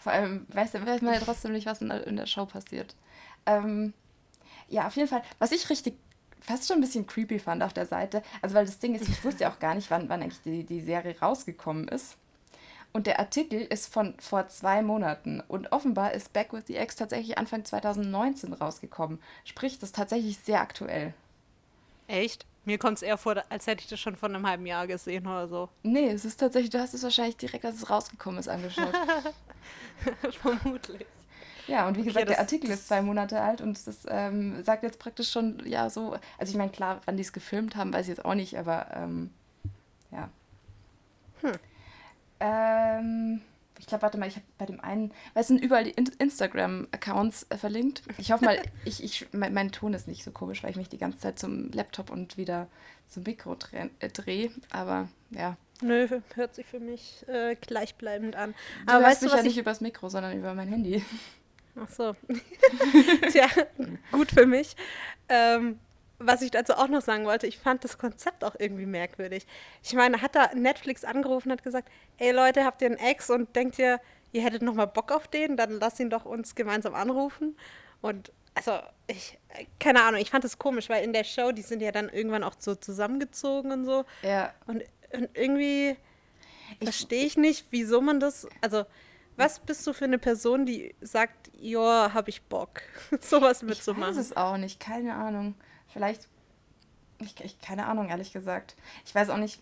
[0.00, 2.94] Vor allem weiß, weiß man ja trotzdem nicht, was in der, in der Show passiert.
[3.46, 3.92] Ähm,
[4.68, 5.22] ja, auf jeden Fall.
[5.38, 5.96] Was ich richtig
[6.44, 8.22] fast schon ein bisschen creepy fand auf der Seite.
[8.42, 10.64] Also weil das Ding ist, ich wusste ja auch gar nicht, wann, wann eigentlich die,
[10.64, 12.16] die Serie rausgekommen ist.
[12.92, 15.42] Und der Artikel ist von vor zwei Monaten.
[15.48, 19.18] Und offenbar ist Back with the Ex tatsächlich Anfang 2019 rausgekommen.
[19.44, 21.12] Sprich, das ist tatsächlich sehr aktuell.
[22.06, 22.46] Echt?
[22.64, 25.26] Mir kommt es eher vor, als hätte ich das schon vor einem halben Jahr gesehen
[25.26, 25.68] oder so.
[25.82, 28.94] Nee, es ist tatsächlich, du hast es wahrscheinlich direkt, als es rausgekommen ist, angeschaut.
[30.40, 31.04] Vermutlich.
[31.66, 34.82] Ja, und wie gesagt, okay, der Artikel ist zwei Monate alt und das ähm, sagt
[34.82, 38.02] jetzt praktisch schon, ja, so, also ich meine, klar, wann die es gefilmt haben, weiß
[38.02, 39.30] ich jetzt auch nicht, aber ähm,
[40.10, 40.28] ja.
[41.40, 41.52] Hm.
[42.40, 43.40] Ähm,
[43.78, 46.06] ich glaube, warte mal, ich habe bei dem einen, weil es sind überall die In
[46.18, 48.02] Instagram-Accounts äh, verlinkt.
[48.18, 50.88] Ich hoffe mal, ich, ich, mein, mein, Ton ist nicht so komisch, weil ich mich
[50.88, 52.68] die ganze Zeit zum Laptop und wieder
[53.08, 55.56] zum Mikro drehe, äh, dreh, aber ja.
[55.82, 58.54] Nö, hört sich für mich äh, gleichbleibend an.
[58.86, 61.02] Du aber weißt du ja nicht übers Mikro, sondern über mein Handy.
[61.76, 62.14] Ach so.
[63.30, 63.46] Tja,
[64.12, 64.76] gut für mich.
[65.28, 65.78] Ähm,
[66.18, 69.46] was ich dazu auch noch sagen wollte, ich fand das Konzept auch irgendwie merkwürdig.
[69.82, 73.30] Ich meine, hat da Netflix angerufen und hat gesagt, ey Leute, habt ihr einen Ex
[73.30, 74.00] und denkt ihr,
[74.32, 77.56] ihr hättet noch mal Bock auf den, dann lasst ihn doch uns gemeinsam anrufen.
[78.00, 79.38] Und also, ich,
[79.80, 82.44] keine Ahnung, ich fand das komisch, weil in der Show, die sind ja dann irgendwann
[82.44, 84.04] auch so zusammengezogen und so.
[84.22, 84.52] Ja.
[84.66, 85.96] Und, und irgendwie
[86.82, 88.84] verstehe ich nicht, wieso man das, also
[89.36, 92.82] was bist du für eine Person, die sagt, ja, hab ich Bock,
[93.20, 94.12] sowas mitzumachen?
[94.12, 95.54] Ich weiß es auch nicht, keine Ahnung.
[95.88, 96.28] Vielleicht,
[97.20, 98.76] ich, ich, keine Ahnung, ehrlich gesagt.
[99.04, 99.60] Ich weiß auch nicht,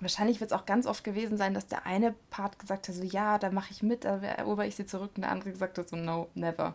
[0.00, 3.02] wahrscheinlich wird es auch ganz oft gewesen sein, dass der eine Part gesagt hat, so
[3.02, 5.88] ja, da mache ich mit, da erober ich sie zurück und der andere gesagt hat,
[5.88, 6.74] so no, never.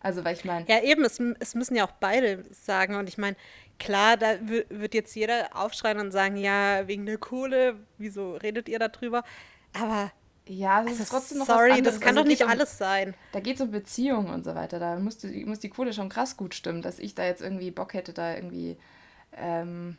[0.00, 0.64] Also, weil ich meine.
[0.68, 2.94] Ja, eben, es, es müssen ja auch beide sagen.
[2.94, 3.36] Und ich meine,
[3.78, 8.78] klar, da wird jetzt jeder aufschreien und sagen, ja, wegen der Kohle, wieso redet ihr
[8.78, 9.24] darüber?
[9.72, 10.12] Aber
[10.48, 11.94] ja, das also ist trotzdem noch sorry, was anderes.
[11.94, 13.14] das kann also doch nicht um, alles sein.
[13.32, 14.78] Da geht es um Beziehungen und so weiter.
[14.78, 17.70] Da muss die, muss die Kohle schon krass gut stimmen, dass ich da jetzt irgendwie
[17.70, 18.76] Bock hätte, da irgendwie.
[19.36, 19.96] Ähm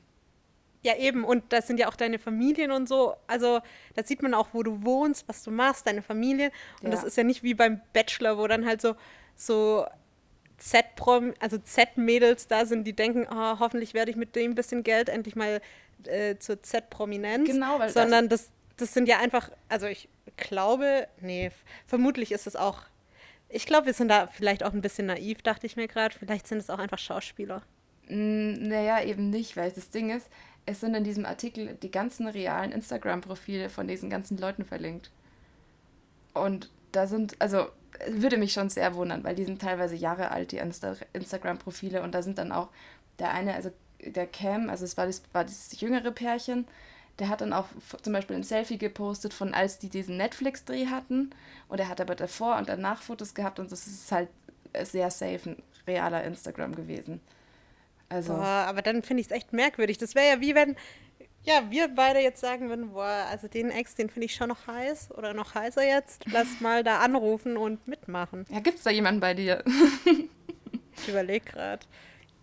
[0.82, 1.24] ja, eben.
[1.24, 3.16] Und das sind ja auch deine Familien und so.
[3.28, 3.60] Also,
[3.96, 6.52] da sieht man auch, wo du wohnst, was du machst, deine Familie.
[6.82, 6.92] Und ja.
[6.92, 8.96] das ist ja nicht wie beim Bachelor, wo dann halt so,
[9.36, 9.86] so
[10.58, 15.10] Z-Prom, also Z-Mädels da sind, die denken, oh, hoffentlich werde ich mit dem bisschen Geld
[15.10, 15.62] endlich mal
[16.06, 17.50] äh, zur Z-Prominenz.
[17.50, 18.50] Genau, weil Sondern das,
[18.82, 21.52] das sind ja einfach, also ich glaube, nee,
[21.86, 22.84] vermutlich ist es auch.
[23.50, 26.16] Ich glaube, wir sind da vielleicht auch ein bisschen naiv, dachte ich mir gerade.
[26.18, 27.64] Vielleicht sind es auch einfach Schauspieler.
[28.08, 30.30] Naja, eben nicht, weil das Ding ist,
[30.66, 35.12] es sind in diesem Artikel die ganzen realen Instagram-Profile von diesen ganzen Leuten verlinkt.
[36.34, 37.68] Und da sind, also
[38.08, 42.02] würde mich schon sehr wundern, weil die sind teilweise Jahre alt, die Insta Instagram-Profile.
[42.04, 42.70] Und da sind dann auch
[43.18, 43.72] der eine, also
[44.04, 46.68] der Cam, also es war das, war das jüngere Pärchen,
[47.20, 47.68] der hat dann auch
[48.02, 51.32] zum Beispiel ein Selfie gepostet von als die diesen Netflix-Dreh hatten.
[51.68, 54.30] Und er hat aber davor und danach Fotos gehabt und das ist halt
[54.84, 57.20] sehr safe ein realer Instagram gewesen.
[58.10, 58.34] Also.
[58.34, 59.98] Boah, aber dann finde ich es echt merkwürdig.
[59.98, 60.76] Das wäre ja wie wenn,
[61.44, 64.68] ja, wir beide jetzt sagen würden, boah, also den Ex, den finde ich schon noch
[64.68, 66.26] heiß oder noch heißer jetzt.
[66.32, 68.46] Lass mal da anrufen und mitmachen.
[68.50, 69.64] Ja, gibt es da jemanden bei dir?
[70.98, 71.86] ich überlege gerade.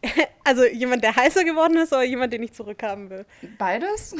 [0.44, 3.26] Also jemand, der heißer geworden ist oder jemand, den ich zurückhaben will?
[3.58, 4.14] Beides?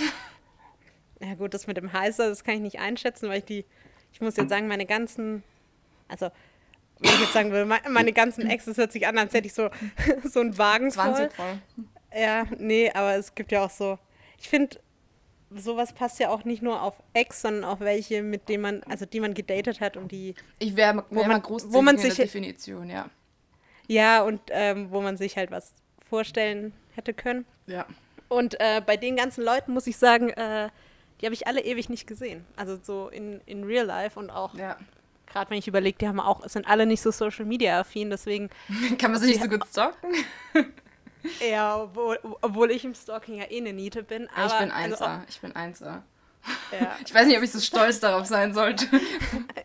[1.21, 3.65] Ja gut, das mit dem heißer, das kann ich nicht einschätzen, weil ich die,
[4.13, 5.43] ich muss jetzt sagen, meine ganzen,
[6.09, 6.31] also
[6.99, 9.71] wenn ich jetzt sagen will, meine ganzen Exes hört sich an, als hätte ich so,
[10.25, 11.59] so einen Wagen 20 voll.
[12.15, 13.99] Ja, nee, aber es gibt ja auch so,
[14.39, 14.79] ich finde,
[15.51, 19.07] sowas passt ja auch nicht nur auf Ex, sondern auch welche, mit denen man, also
[19.07, 20.35] die man gedatet hat und die.
[20.59, 23.11] Ich wäre wär mal großzügig wo man sich, in der Definition, ja.
[23.89, 25.73] Ja, und ähm, wo man sich halt was
[26.09, 27.45] vorstellen hätte können.
[27.67, 27.87] Ja.
[28.29, 30.71] Und äh, bei den ganzen Leuten muss ich sagen, äh,
[31.21, 32.45] die habe ich alle ewig nicht gesehen.
[32.57, 34.55] Also so in, in real life und auch.
[34.55, 34.77] Ja.
[35.27, 38.49] Gerade wenn ich überlege, die haben auch, sind alle nicht so Social Media affin, deswegen.
[38.99, 40.15] Kann man sie nicht so gut stalken?
[41.51, 44.29] ja, obwohl, obwohl ich im Stalking ja eh eine Niete bin.
[44.35, 46.03] Aber, ich bin also Einser, also, ich bin Einser.
[46.71, 46.97] Ja.
[47.05, 48.87] Ich weiß nicht, ob ich so stolz darauf sein sollte.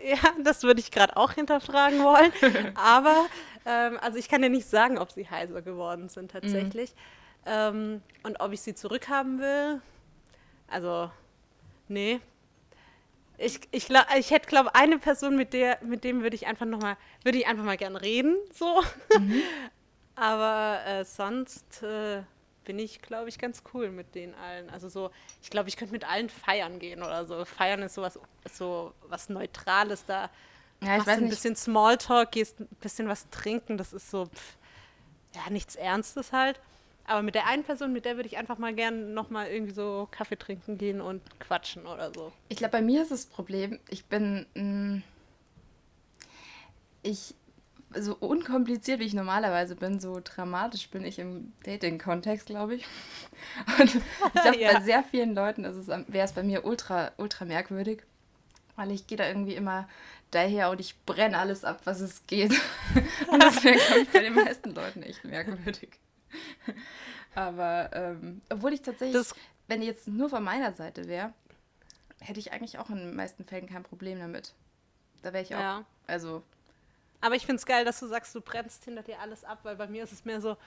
[0.03, 2.31] Ja, das würde ich gerade auch hinterfragen wollen.
[2.75, 3.27] Aber,
[3.65, 6.91] ähm, also ich kann ja nicht sagen, ob sie heiser geworden sind tatsächlich.
[6.91, 6.95] Mhm.
[7.45, 9.81] Ähm, und ob ich sie zurückhaben will.
[10.67, 11.11] Also,
[11.91, 12.21] Nee.
[13.37, 16.79] Ich, ich, ich hätte, glaube eine Person, mit der, mit dem würde ich einfach noch
[16.79, 18.81] mal, würde ich einfach mal gern reden, so.
[19.19, 19.41] Mhm.
[20.15, 22.21] Aber äh, sonst äh,
[22.63, 24.69] bin ich, glaube ich, ganz cool mit den allen.
[24.69, 25.11] Also so,
[25.41, 27.43] ich glaube, ich könnte mit allen feiern gehen oder so.
[27.43, 28.17] Feiern ist sowas,
[28.53, 30.29] so was Neutrales da.
[30.81, 31.31] Ja, ich weiß ein nicht.
[31.31, 34.55] bisschen Smalltalk, gehst ein bisschen was trinken, das ist so, pff,
[35.35, 36.59] ja, nichts Ernstes halt.
[37.05, 40.07] Aber mit der einen Person, mit der würde ich einfach mal gern nochmal irgendwie so
[40.11, 42.31] Kaffee trinken gehen und quatschen oder so.
[42.49, 44.45] Ich glaube, bei mir ist das Problem, ich bin.
[44.53, 45.03] Mh, mm,
[47.03, 47.33] ich
[47.93, 52.85] so unkompliziert, wie ich normalerweise bin, so dramatisch bin ich im Dating-Kontext, glaube ich.
[53.79, 54.73] Und ich glaube, ja.
[54.73, 58.03] bei sehr vielen Leuten wäre es bei mir ultra, ultra merkwürdig,
[58.75, 59.89] weil ich gehe da irgendwie immer
[60.31, 62.53] daher und ich brenne alles ab, was es geht.
[63.27, 65.89] Und das wäre, glaube ich, bei den meisten Leuten echt merkwürdig.
[67.35, 69.35] Aber ähm, obwohl ich tatsächlich, das
[69.71, 71.33] wenn jetzt nur von meiner Seite wäre,
[72.19, 74.53] hätte ich eigentlich auch in den meisten Fällen kein Problem damit.
[75.21, 75.59] Da wäre ich auch.
[75.59, 75.85] Ja.
[76.07, 76.43] Also.
[77.21, 79.77] Aber ich finde es geil, dass du sagst, du brennst hinter dir alles ab, weil
[79.77, 80.57] bei mir ist es mehr so,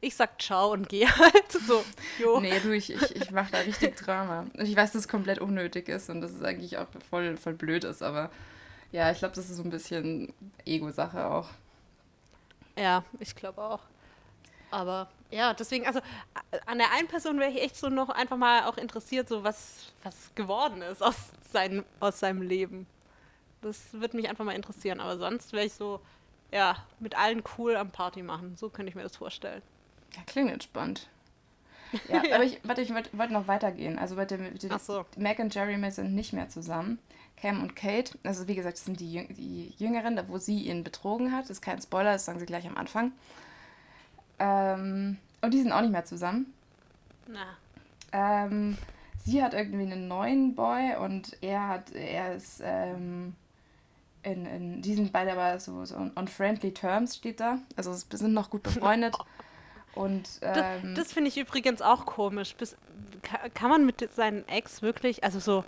[0.00, 1.84] ich sag ciao und gehe halt so.
[2.18, 2.40] Jo.
[2.40, 4.46] Nee, du, ich, ich, ich mache da richtig Drama.
[4.58, 7.54] Und ich weiß, dass es komplett unnötig ist und dass es eigentlich auch voll, voll
[7.54, 8.30] blöd ist, aber
[8.90, 10.32] ja, ich glaube, das ist so ein bisschen
[10.64, 11.50] Ego-Sache auch.
[12.76, 13.80] Ja, ich glaube auch.
[14.70, 16.00] Aber ja, deswegen, also
[16.66, 19.92] an der einen Person wäre ich echt so noch einfach mal auch interessiert, so was,
[20.02, 21.16] was geworden ist aus,
[21.52, 22.86] sein, aus seinem Leben.
[23.62, 25.00] Das würde mich einfach mal interessieren.
[25.00, 26.00] Aber sonst wäre ich so,
[26.52, 28.56] ja, mit allen cool am Party machen.
[28.56, 29.62] So könnte ich mir das vorstellen.
[30.16, 31.08] Ja, klingt entspannt.
[32.08, 32.36] Ja, ja.
[32.36, 33.98] aber ich, warte, ich wollte wollt noch weitergehen.
[33.98, 35.04] Also bei dem, Ach so.
[35.16, 37.00] Mac und Jeremy sind nicht mehr zusammen.
[37.36, 41.32] Cam und Kate, also wie gesagt, das sind die, die Jüngeren, wo sie ihn betrogen
[41.32, 41.44] hat.
[41.44, 43.10] Das ist kein Spoiler, das sagen sie gleich am Anfang.
[44.40, 46.52] Ähm, und die sind auch nicht mehr zusammen.
[47.28, 47.56] Na.
[48.12, 48.76] Ähm,
[49.24, 53.34] sie hat irgendwie einen neuen Boy und er hat, er ist, ähm,
[54.22, 57.58] in, in, die sind beide aber so, so on friendly terms, steht da.
[57.76, 59.16] Also sind noch gut befreundet.
[59.94, 62.54] Und, ähm, das, das finde ich übrigens auch komisch.
[62.54, 62.76] Bis,
[63.54, 65.64] kann man mit seinen Ex wirklich, also so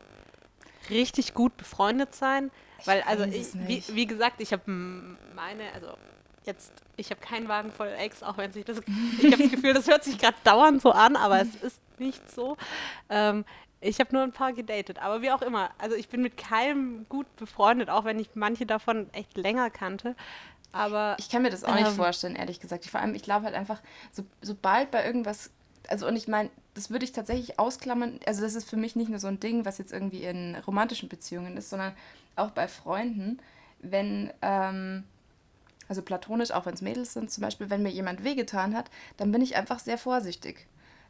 [0.91, 2.53] richtig gut befreundet sein?
[2.85, 5.89] Weil, also ich, wie, wie gesagt, ich habe meine, also
[6.45, 8.78] jetzt, ich habe keinen Wagen voll Ex, auch wenn sich das,
[9.20, 12.30] ich habe das Gefühl, das hört sich gerade dauernd so an, aber es ist nicht
[12.30, 12.57] so.
[13.09, 13.45] Ähm,
[13.80, 15.70] ich habe nur ein paar gedatet, aber wie auch immer.
[15.78, 20.14] Also ich bin mit keinem gut befreundet, auch wenn ich manche davon echt länger kannte.
[20.70, 22.86] Aber ich kann mir das auch ähm, nicht vorstellen, ehrlich gesagt.
[22.86, 23.82] Vor allem, ich glaube halt einfach,
[24.12, 25.51] so, sobald bei irgendwas,
[25.88, 28.20] also und ich meine, das würde ich tatsächlich ausklammern.
[28.24, 31.09] Also das ist für mich nicht nur so ein Ding, was jetzt irgendwie in romantischen
[31.09, 31.93] Beziehungen ist, sondern
[32.36, 33.40] auch bei Freunden,
[33.80, 35.05] wenn ähm,
[35.93, 39.30] also platonisch, auch wenn es Mädels sind, zum Beispiel, wenn mir jemand wehgetan hat, dann
[39.30, 40.66] bin ich einfach sehr vorsichtig.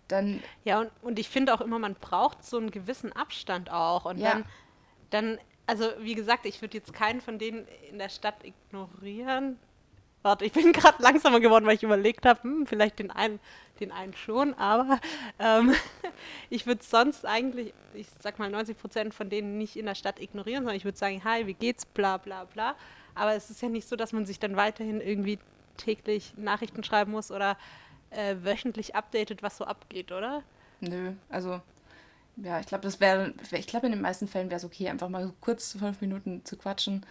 [0.09, 4.07] Dann ja, und, und ich finde auch immer, man braucht so einen gewissen Abstand auch.
[4.07, 4.33] Und ja.
[4.33, 4.45] dann,
[5.11, 9.57] dann, also wie gesagt, ich würde jetzt keinen von denen in der Stadt ignorieren.
[10.23, 13.39] Warte, ich bin gerade langsamer geworden, weil ich überlegt habe, hm, vielleicht den einen,
[13.79, 14.99] den einen schon, aber
[15.39, 15.77] ähm,
[16.51, 20.21] ich würde sonst eigentlich, ich sag mal, 90 Prozent von denen nicht in der Stadt
[20.21, 22.75] ignorieren, sondern ich würde sagen, hi, wie geht's, bla bla bla.
[23.15, 25.39] Aber es ist ja nicht so, dass man sich dann weiterhin irgendwie
[25.77, 27.57] täglich Nachrichten schreiben muss oder
[28.11, 30.43] äh, wöchentlich updatet, was so abgeht, oder?
[30.81, 31.61] Nö, also
[32.37, 35.09] ja, ich glaube, das wäre, ich glaube, in den meisten Fällen wäre es okay, einfach
[35.09, 37.05] mal so kurz fünf Minuten zu quatschen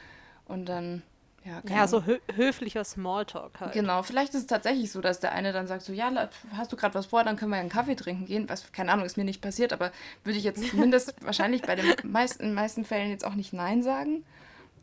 [0.46, 1.04] und dann,
[1.44, 1.62] ja.
[1.68, 3.74] Ja, so hö höflicher Smalltalk halt.
[3.74, 6.76] Genau, vielleicht ist es tatsächlich so, dass der eine dann sagt so, ja, hast du
[6.76, 9.24] gerade was vor, dann können wir einen Kaffee trinken gehen, was, keine Ahnung, ist mir
[9.24, 9.92] nicht passiert, aber
[10.24, 14.24] würde ich jetzt zumindest wahrscheinlich bei den meisten, meisten Fällen jetzt auch nicht Nein sagen,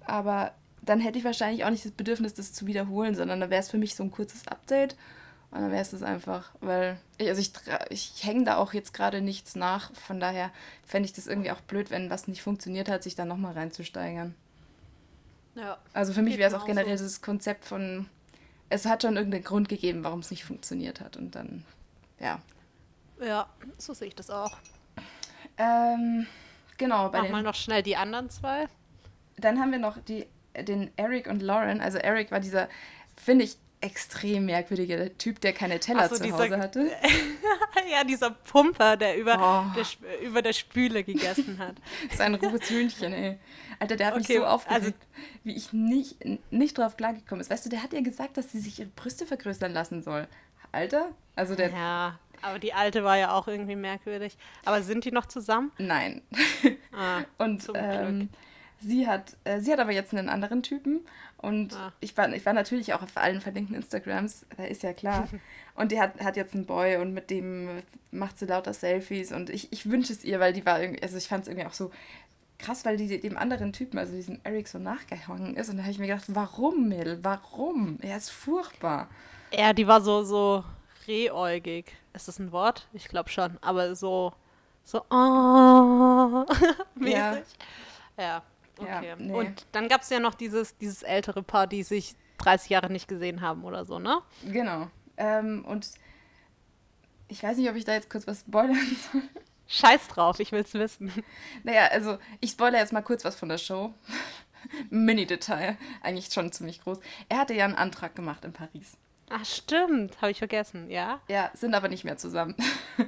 [0.05, 0.53] aber
[0.83, 3.71] dann hätte ich wahrscheinlich auch nicht das Bedürfnis, das zu wiederholen, sondern da wäre es
[3.71, 4.97] für mich so ein kurzes Update
[5.51, 7.53] und dann wäre es das einfach, weil ich, also ich,
[7.91, 10.51] ich hänge da auch jetzt gerade nichts nach, von daher
[10.85, 14.35] fände ich das irgendwie auch blöd, wenn was nicht funktioniert hat, sich da nochmal reinzusteigern.
[15.55, 15.79] Ja.
[15.95, 17.05] Also für mich wäre es auch generell so.
[17.05, 18.07] dieses Konzept von,
[18.69, 21.65] es hat schon irgendeinen Grund gegeben, warum es nicht funktioniert hat und dann,
[22.21, 22.41] ja.
[23.21, 23.49] Ja,
[23.79, 24.59] so sehe ich das auch.
[25.57, 26.27] Ähm,
[26.77, 27.09] genau.
[27.09, 28.69] Bei Mach mal noch schnell die anderen zwei.
[29.39, 30.27] Dann haben wir noch die
[30.63, 31.81] den Eric und Lauren.
[31.81, 32.69] Also Eric war dieser,
[33.17, 36.91] finde ich, extrem merkwürdige Typ, der keine Teller so, zu dieser, Hause hatte.
[37.91, 39.77] ja, dieser Pumper, der über, oh.
[39.77, 41.77] der, über der Spüle gegessen hat.
[42.17, 43.39] Sein rohes Hühnchen, ey.
[43.79, 44.95] Alter, der hat okay, mich so aufgeregt, also,
[45.45, 46.17] wie ich nicht,
[46.51, 47.51] nicht drauf klargekommen ist.
[47.51, 50.27] Weißt du, der hat ja gesagt, dass sie sich ihre Brüste vergrößern lassen soll.
[50.73, 51.11] Alter?
[51.37, 51.71] Also der...
[51.71, 54.37] Ja, aber die alte war ja auch irgendwie merkwürdig.
[54.65, 55.73] Aber sind die noch zusammen?
[55.79, 56.23] Nein.
[56.93, 58.29] Ah, Und zum ähm, Glück
[58.81, 61.01] Sie hat, äh, sie hat aber jetzt einen anderen Typen
[61.39, 61.93] und ah.
[62.01, 65.29] ich, war, ich war natürlich auch auf allen verlinkten Instagrams, da ist ja klar.
[65.75, 69.51] und die hat, hat jetzt einen Boy und mit dem macht sie lauter Selfies und
[69.51, 71.75] ich, ich wünsche es ihr, weil die war irgendwie, also ich fand es irgendwie auch
[71.75, 71.91] so
[72.59, 75.93] krass, weil die dem anderen Typen, also diesem Eric, so nachgehangen ist und da habe
[75.93, 77.99] ich mir gedacht, warum, Mädel, warum?
[78.03, 79.09] Er ist furchtbar.
[79.53, 80.65] Ja, die war so, so
[81.07, 81.97] rehäugig.
[82.13, 82.89] Ist das ein Wort?
[82.93, 84.33] Ich glaube schon, aber so,
[84.85, 86.45] so, oh,
[86.95, 87.45] mäßig.
[88.17, 88.23] Ja.
[88.23, 88.43] ja.
[88.79, 89.09] Okay.
[89.09, 89.33] Ja, nee.
[89.33, 93.09] Und dann gab es ja noch dieses, dieses ältere Paar, die sich 30 Jahre nicht
[93.09, 94.21] gesehen haben oder so, ne?
[94.45, 94.89] Genau.
[95.17, 95.91] Ähm, und
[97.29, 98.77] ich weiß nicht, ob ich da jetzt kurz was spoilern
[99.13, 99.23] soll.
[99.67, 101.13] Scheiß drauf, ich will es wissen.
[101.63, 103.93] Naja, also ich spoilere jetzt mal kurz was von der Show.
[104.91, 106.99] Mini-Detail, eigentlich schon ziemlich groß.
[107.29, 108.97] Er hatte ja einen Antrag gemacht in Paris.
[109.31, 111.21] Ach, stimmt, habe ich vergessen, ja?
[111.29, 112.55] Ja, sind aber nicht mehr zusammen.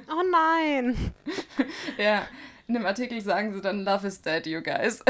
[0.09, 1.13] Oh nein.
[1.97, 2.25] ja,
[2.71, 5.03] in dem Artikel sagen sie dann, Love is dead, you guys.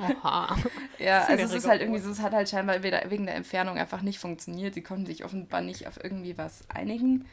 [0.00, 0.54] Oha.
[0.98, 4.00] Ja, also es ist halt irgendwie so, es hat halt scheinbar wegen der Entfernung einfach
[4.00, 4.72] nicht funktioniert.
[4.72, 7.26] Sie konnten sich offenbar nicht auf irgendwie was einigen.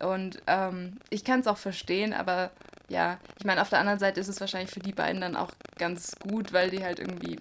[0.00, 2.50] Und ähm, ich kann es auch verstehen, aber
[2.88, 5.50] ja, ich meine, auf der anderen Seite ist es wahrscheinlich für die beiden dann auch
[5.78, 7.38] ganz gut, weil die halt irgendwie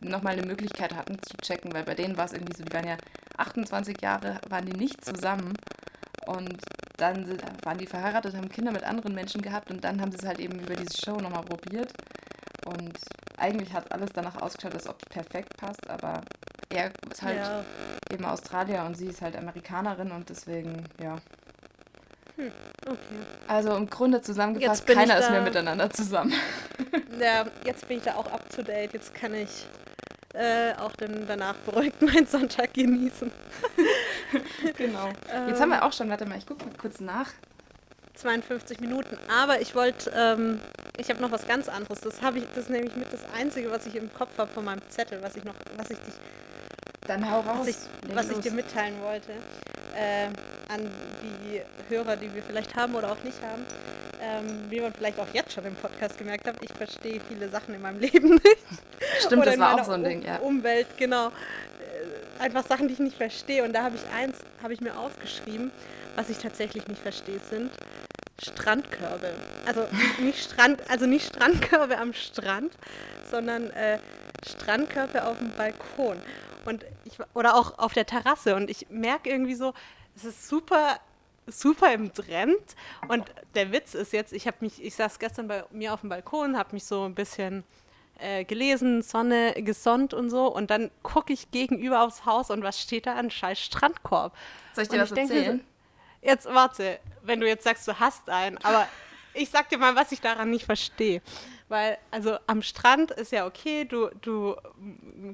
[0.00, 2.88] nochmal eine Möglichkeit hatten zu checken, weil bei denen war es irgendwie so, die waren
[2.88, 2.96] ja
[3.36, 5.54] 28 Jahre, waren die nicht zusammen
[6.26, 6.60] und
[6.96, 10.18] dann sind, waren die verheiratet, haben Kinder mit anderen Menschen gehabt und dann haben sie
[10.18, 11.92] es halt eben über diese Show nochmal probiert
[12.66, 12.98] und
[13.36, 16.22] eigentlich hat alles danach ausgeschaut, als ob es perfekt passt, aber
[16.70, 17.64] er ist halt ja.
[18.12, 21.16] eben Australier und sie ist halt Amerikanerin und deswegen, ja.
[22.36, 22.52] Hm,
[22.86, 22.98] okay.
[23.46, 26.32] Also im Grunde zusammengefasst, keiner ist mehr miteinander zusammen.
[27.18, 28.92] Ja, jetzt bin ich da auch up to date.
[28.92, 29.66] Jetzt kann ich
[30.36, 33.30] äh, auch dann danach beruhigt meinen Sonntag genießen.
[34.76, 35.08] genau.
[35.48, 37.30] Jetzt haben wir auch schon, warte mal, ich gucke mal kurz nach.
[38.14, 39.16] 52 Minuten.
[39.30, 40.60] Aber ich wollte, ähm,
[40.98, 42.00] ich habe noch was ganz anderes.
[42.00, 44.64] Das habe ich, das ist nämlich mit das Einzige, was ich im Kopf habe von
[44.64, 46.14] meinem Zettel, was ich noch, was ich dich,
[47.06, 47.76] dann hau raus, was ich,
[48.14, 49.32] was ich dir mitteilen wollte
[49.96, 50.26] äh,
[50.68, 50.90] an
[51.22, 53.64] die Hörer, die wir vielleicht haben oder auch nicht haben.
[54.38, 57.74] Ähm, wie man vielleicht auch jetzt schon im Podcast gemerkt hat, ich verstehe viele Sachen
[57.74, 58.58] in meinem Leben nicht.
[59.20, 60.36] Stimmt, oder das war auch so ein Ding, ja.
[60.38, 61.28] Umwelt, genau.
[61.28, 63.64] Äh, einfach Sachen, die ich nicht verstehe.
[63.64, 65.70] Und da habe ich eins, habe ich mir aufgeschrieben,
[66.16, 67.70] was ich tatsächlich nicht verstehe, sind
[68.42, 69.32] Strandkörbe.
[69.66, 69.86] Also
[70.18, 72.72] nicht Strand, also nicht Strandkörbe am Strand,
[73.30, 73.98] sondern äh,
[74.46, 76.20] Strandkörbe auf dem Balkon.
[76.64, 78.56] Und ich, oder auch auf der Terrasse.
[78.56, 79.72] Und ich merke irgendwie so,
[80.16, 80.98] es ist super,
[81.46, 82.60] super im Trend.
[83.08, 83.24] Und
[83.54, 86.56] der Witz ist jetzt, ich habe mich, ich saß gestern bei mir auf dem Balkon,
[86.56, 87.64] habe mich so ein bisschen
[88.18, 90.46] äh, gelesen, Sonne gesonnt und so.
[90.46, 93.30] Und dann gucke ich gegenüber aufs Haus und was steht da an?
[93.30, 94.34] Scheiß Strandkorb.
[94.74, 95.28] Soll ich dir was erzählen?
[95.28, 95.64] Denke,
[96.22, 98.88] jetzt warte, wenn du jetzt sagst, du hast einen, aber
[99.34, 101.22] ich sag dir mal, was ich daran nicht verstehe.
[101.68, 104.56] Weil, also am Strand ist ja okay, du, du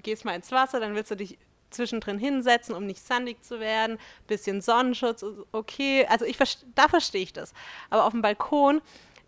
[0.02, 1.38] gehst mal ins Wasser, dann willst du dich
[1.72, 3.98] zwischendrin hinsetzen, um nicht sandig zu werden.
[4.26, 6.06] Bisschen Sonnenschutz, okay.
[6.08, 6.38] Also ich
[6.74, 7.52] da verstehe ich das.
[7.90, 8.80] Aber auf dem Balkon,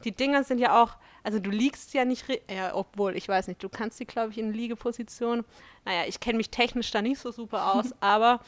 [0.04, 3.62] die Dinger sind ja auch, also du liegst ja nicht, ja, obwohl, ich weiß nicht,
[3.62, 5.44] du kannst die, glaube ich, in Liegeposition.
[5.84, 8.40] Naja, ich kenne mich technisch da nicht so super aus, aber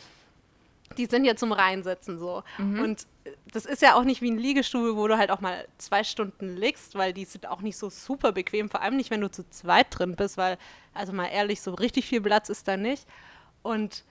[0.97, 2.43] die sind ja zum Reinsetzen so.
[2.59, 2.81] Mhm.
[2.81, 3.07] Und
[3.53, 6.57] das ist ja auch nicht wie ein Liegestuhl, wo du halt auch mal zwei Stunden
[6.57, 9.49] liegst, weil die sind auch nicht so super bequem, vor allem nicht, wenn du zu
[9.51, 10.59] zweit drin bist, weil,
[10.95, 13.07] also mal ehrlich, so richtig viel Platz ist da nicht.
[13.67, 14.05] Und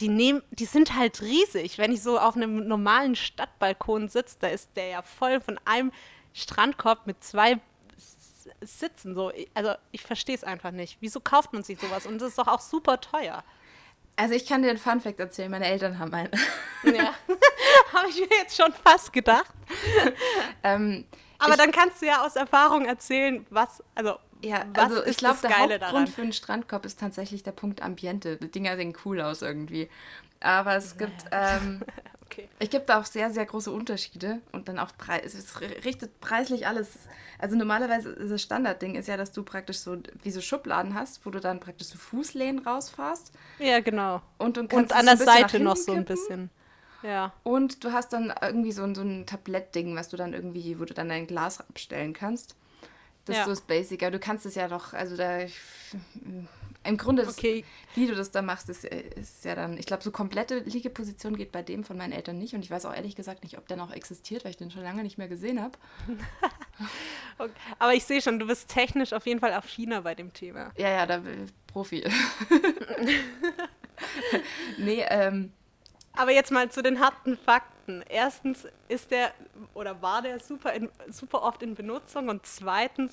[0.00, 1.78] die nehmen, die sind halt riesig.
[1.78, 5.92] Wenn ich so auf einem normalen Stadtbalkon sitze, da ist der ja voll von einem
[6.32, 7.60] Strandkorb mit zwei
[8.60, 9.14] Sitzen.
[9.14, 9.32] So.
[9.54, 10.98] Also ich verstehe es einfach nicht.
[11.00, 12.06] Wieso kauft man sich sowas?
[12.06, 13.44] Und das ist doch auch super teuer.
[14.16, 16.30] Also ich kann dir einen Funfact erzählen, meine Eltern haben einen.
[16.84, 17.14] Ja,
[17.92, 19.52] habe ich mir jetzt schon fast gedacht.
[20.64, 21.06] ähm,
[21.38, 25.38] Aber dann kannst du ja aus Erfahrung erzählen, was, also ja, was also ich glaube,
[25.42, 26.06] der Hauptgrund daran?
[26.06, 28.36] für einen Strandkorb ist tatsächlich der Punkt Ambiente.
[28.36, 29.88] Die Dinger sehen cool aus irgendwie.
[30.40, 31.82] Aber es gibt, ähm,
[32.26, 32.48] okay.
[32.58, 35.34] es gibt auch sehr, sehr große Unterschiede und dann auch Preis.
[35.34, 36.90] Es richtet preislich alles.
[37.38, 41.30] Also normalerweise das Standardding ist ja, dass du praktisch so wie so Schubladen hast, wo
[41.30, 43.32] du dann praktisch so Fußlehnen rausfährst.
[43.58, 44.22] Ja, genau.
[44.38, 46.50] Und, und an der Seite noch so ein bisschen.
[47.02, 47.32] Ja.
[47.42, 50.94] Und du hast dann irgendwie so, so ein Tablettding, was du dann irgendwie, wo du
[50.94, 52.56] dann dein Glas abstellen kannst.
[53.24, 53.42] Das ja.
[53.42, 54.02] ist so das Basic.
[54.02, 55.40] Aber du kannst es ja doch, also da.
[56.84, 57.64] Im Grunde, das, okay.
[57.94, 59.78] wie du das da machst, ist, ist ja dann.
[59.78, 62.54] Ich glaube, so komplette Liegeposition geht bei dem von meinen Eltern nicht.
[62.54, 64.82] Und ich weiß auch ehrlich gesagt nicht, ob der noch existiert, weil ich den schon
[64.82, 65.78] lange nicht mehr gesehen habe.
[67.38, 67.52] okay.
[67.78, 70.72] Aber ich sehe schon, du bist technisch auf jeden Fall affiner bei dem Thema.
[70.76, 71.22] Ja, ja, da
[71.68, 72.02] Profi.
[74.78, 75.52] nee, ähm,
[76.14, 78.02] aber jetzt mal zu den harten Fakten.
[78.08, 79.32] Erstens ist der
[79.74, 83.12] oder war der super, in, super oft in Benutzung und zweitens,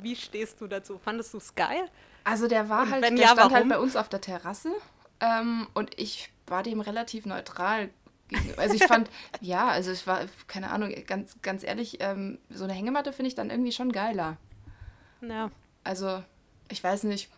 [0.00, 0.98] wie stehst du dazu?
[0.98, 1.88] Fandest du es geil?
[2.24, 3.54] Also der war halt, der ja, stand halt warum?
[3.54, 4.70] halt bei uns auf der Terrasse
[5.20, 7.90] ähm, und ich war dem relativ neutral
[8.56, 9.10] also ich fand,
[9.40, 13.34] ja, also ich war, keine Ahnung, ganz, ganz ehrlich, ähm, so eine Hängematte finde ich
[13.34, 14.36] dann irgendwie schon geiler.
[15.20, 15.50] Ja.
[15.84, 16.22] Also,
[16.68, 17.30] ich weiß nicht,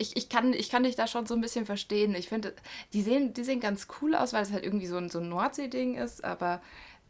[0.00, 2.14] ich, ich, kann, ich kann dich da schon so ein bisschen verstehen.
[2.14, 2.54] Ich finde,
[2.92, 5.28] die sehen, die sehen ganz cool aus, weil es halt irgendwie so ein, so ein
[5.28, 6.62] Nordsee-Ding ist, aber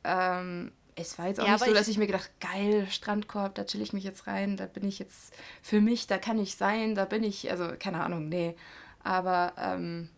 [0.02, 3.64] ähm, es war jetzt auch ja, nicht so, dass ich mir gedacht, geil, Strandkorb, da
[3.64, 5.32] chill ich mich jetzt rein, da bin ich jetzt
[5.62, 8.56] für mich, da kann ich sein, da bin ich, also keine Ahnung, nee.
[9.04, 10.10] Aber ähm,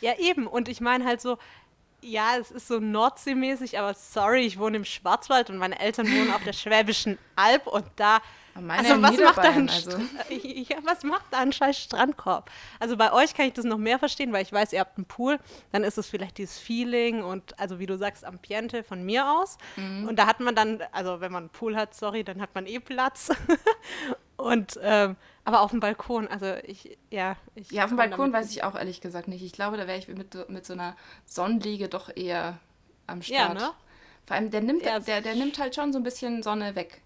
[0.00, 0.46] Ja, eben.
[0.46, 1.38] Und ich meine halt so,
[2.02, 6.30] ja, es ist so Nordseemäßig, aber sorry, ich wohne im Schwarzwald und meine Eltern wohnen
[6.30, 8.20] auf der Schwäbischen Alb und da
[8.66, 9.90] also was macht, da ein also.
[10.30, 12.50] ja, was macht da ein scheiß Strandkorb?
[12.80, 15.06] Also bei euch kann ich das noch mehr verstehen, weil ich weiß, ihr habt einen
[15.06, 15.38] Pool,
[15.72, 19.58] dann ist es vielleicht dieses Feeling und also wie du sagst, Ambiente von mir aus.
[19.76, 20.08] Mhm.
[20.08, 22.66] Und da hat man dann, also wenn man einen Pool hat, sorry, dann hat man
[22.66, 23.30] eh Platz.
[24.36, 27.36] und ähm, aber auf dem Balkon, also ich, ja.
[27.54, 29.42] Ich ja, auf dem Balkon weiß ich auch ehrlich gesagt nicht.
[29.42, 32.58] Ich glaube, da wäre ich mit, mit so einer Sonnenliege doch eher
[33.06, 33.54] am Start.
[33.58, 33.72] Ja, ne?
[34.26, 37.00] Vor allem, der nimmt, ja, der, der nimmt halt schon so ein bisschen Sonne weg.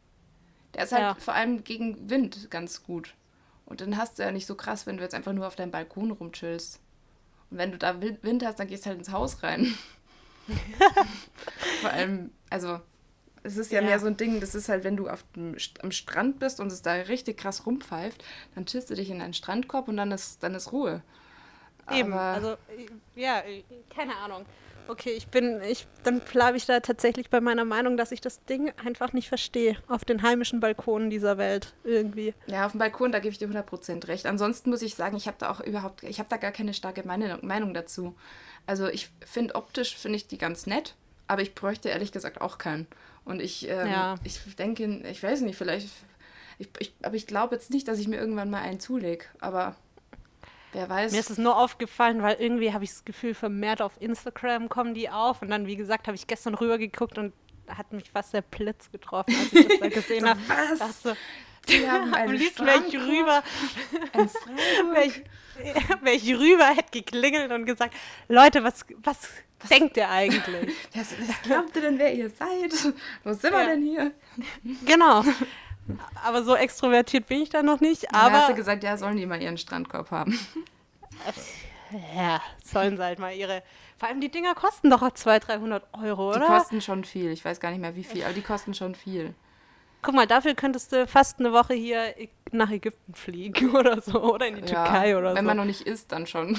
[0.74, 1.14] Der ist halt ja.
[1.14, 3.14] vor allem gegen Wind ganz gut.
[3.66, 5.70] Und dann hast du ja nicht so krass, wenn du jetzt einfach nur auf deinem
[5.70, 6.80] Balkon rumchillst.
[7.50, 9.74] Und wenn du da Wind hast, dann gehst du halt ins Haus rein.
[11.80, 12.80] vor allem, also,
[13.42, 15.56] es ist ja, ja, mehr so ein Ding, das ist halt, wenn du auf dem,
[15.82, 19.34] am Strand bist und es da richtig krass rumpfeift, dann chillst du dich in einen
[19.34, 21.02] Strandkorb und dann ist, dann ist Ruhe.
[21.90, 22.56] Eben, Aber also,
[23.14, 23.42] ja,
[23.94, 24.46] keine Ahnung.
[24.88, 28.44] Okay, ich bin, ich, dann bleibe ich da tatsächlich bei meiner Meinung, dass ich das
[28.44, 29.76] Ding einfach nicht verstehe.
[29.88, 32.34] Auf den heimischen Balkonen dieser Welt irgendwie.
[32.46, 34.26] Ja, auf dem Balkon, da gebe ich dir 100% recht.
[34.26, 37.06] Ansonsten muss ich sagen, ich habe da auch überhaupt, ich habe da gar keine starke
[37.06, 38.14] Meinung, Meinung dazu.
[38.66, 40.94] Also ich finde optisch, finde ich die ganz nett,
[41.26, 42.86] aber ich bräuchte ehrlich gesagt auch keinen.
[43.24, 44.14] Und ich, ähm, ja.
[44.24, 45.88] ich denke, ich weiß nicht, vielleicht,
[46.58, 49.24] ich, ich, aber ich glaube jetzt nicht, dass ich mir irgendwann mal einen zulege.
[49.40, 49.76] Aber
[50.72, 51.12] Wer weiß.
[51.12, 54.94] Mir ist es nur aufgefallen, weil irgendwie habe ich das Gefühl, vermehrt auf Instagram kommen
[54.94, 55.42] die auf.
[55.42, 57.32] Und dann, wie gesagt, habe ich gestern rübergeguckt und
[57.68, 60.40] hat mich fast der Blitz getroffen, als ich das da gesehen habe.
[60.48, 61.02] Was?
[61.68, 63.42] Die haben einen Am liebsten wäre ich rüber.
[64.12, 65.22] wäre ich,
[66.02, 67.94] wär ich rüber, hätte geklingelt und gesagt,
[68.28, 69.28] Leute, was, was,
[69.60, 70.74] was denkt ihr eigentlich?
[70.94, 72.94] Was, was glaubt ihr denn, wer ihr seid?
[73.24, 73.58] Wo sind ja.
[73.58, 74.12] wir denn hier?
[74.84, 75.22] Genau.
[76.24, 78.14] Aber so extrovertiert bin ich da noch nicht.
[78.14, 80.38] Aber hast du gesagt, ja, sollen die mal ihren Strandkorb haben?
[82.16, 83.62] Ja, sollen sie halt mal ihre.
[83.98, 86.40] Vor allem die Dinger kosten doch 200, 300 Euro, oder?
[86.40, 87.30] Die kosten schon viel.
[87.30, 89.34] Ich weiß gar nicht mehr wie viel, aber die kosten schon viel.
[90.00, 92.14] Guck mal, dafür könntest du fast eine Woche hier
[92.50, 94.22] nach Ägypten fliegen oder so.
[94.22, 95.36] Oder in die ja, Türkei oder wenn so.
[95.36, 96.58] Wenn man noch nicht isst, dann schon.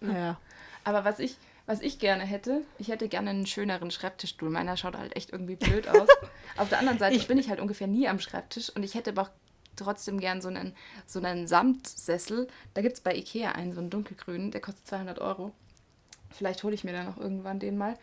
[0.00, 0.38] Ja.
[0.84, 4.50] Aber was ich, was ich gerne hätte, ich hätte gerne einen schöneren Schreibtischstuhl.
[4.50, 6.08] Meiner schaut halt echt irgendwie blöd aus.
[6.56, 9.10] Auf der anderen Seite ich bin ich halt ungefähr nie am Schreibtisch und ich hätte
[9.10, 9.30] aber auch
[9.74, 10.74] trotzdem gern so einen,
[11.06, 12.48] so einen Samtsessel.
[12.74, 15.52] Da gibt es bei Ikea einen, so einen dunkelgrünen, der kostet 200 Euro.
[16.30, 17.96] Vielleicht hole ich mir dann noch irgendwann den mal.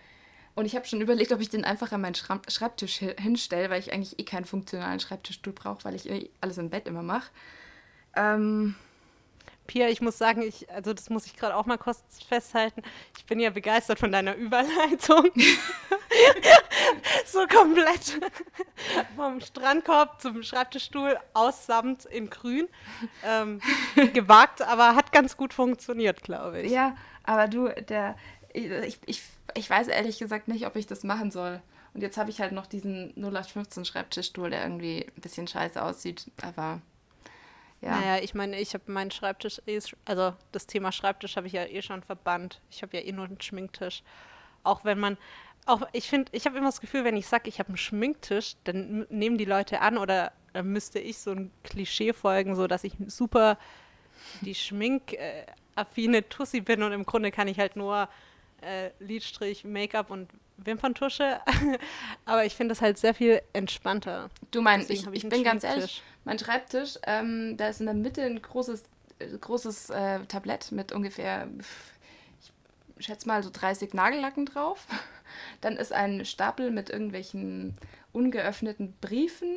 [0.55, 3.91] Und ich habe schon überlegt, ob ich den einfach an meinen Schreibtisch hinstelle, weil ich
[3.91, 7.31] eigentlich eh keinen funktionalen Schreibtischstuhl brauche, weil ich eh alles im Bett immer mache.
[8.15, 8.75] Ähm,
[9.73, 12.83] Pia, ich muss sagen, ich, also das muss ich gerade auch mal kurz festhalten.
[13.17, 15.31] Ich bin ja begeistert von deiner Überleitung.
[17.25, 18.19] so komplett
[19.15, 22.67] vom Strandkorb zum Schreibtischstuhl aus Samt in Grün.
[23.25, 23.61] Ähm,
[24.13, 26.71] gewagt, aber hat ganz gut funktioniert, glaube ich.
[26.71, 28.15] Ja, aber du, der,
[28.53, 29.23] ich, ich,
[29.55, 31.63] ich weiß ehrlich gesagt nicht, ob ich das machen soll.
[31.95, 36.29] Und jetzt habe ich halt noch diesen 0815 Schreibtischstuhl, der irgendwie ein bisschen scheiße aussieht,
[36.43, 36.79] aber
[37.83, 37.99] ja.
[37.99, 41.65] Naja, ich meine, ich habe meinen Schreibtisch, eh, also das Thema Schreibtisch habe ich ja
[41.65, 42.61] eh schon verbannt.
[42.69, 44.03] Ich habe ja eh nur einen Schminktisch.
[44.63, 45.17] Auch wenn man,
[45.65, 48.55] auch ich finde, ich habe immer das Gefühl, wenn ich sage, ich habe einen Schminktisch,
[48.63, 52.85] dann nehmen die Leute an oder dann müsste ich so ein Klischee folgen, so dass
[52.85, 53.57] ich super
[54.41, 58.07] die schminkaffine Tussi bin und im Grunde kann ich halt nur
[58.63, 61.39] äh, Lidstrich, Make-up und Wimperntusche.
[62.25, 64.29] Aber ich finde das halt sehr viel entspannter.
[64.51, 67.95] Du meinst, ich, ich, ich bin ganz ehrlich, mein Schreibtisch, ähm, da ist in der
[67.95, 68.83] Mitte ein großes,
[69.41, 71.47] großes äh, Tablett mit ungefähr,
[72.97, 74.85] ich schätze mal so 30 Nagellacken drauf.
[75.61, 77.75] Dann ist ein Stapel mit irgendwelchen
[78.11, 79.49] ungeöffneten Briefen,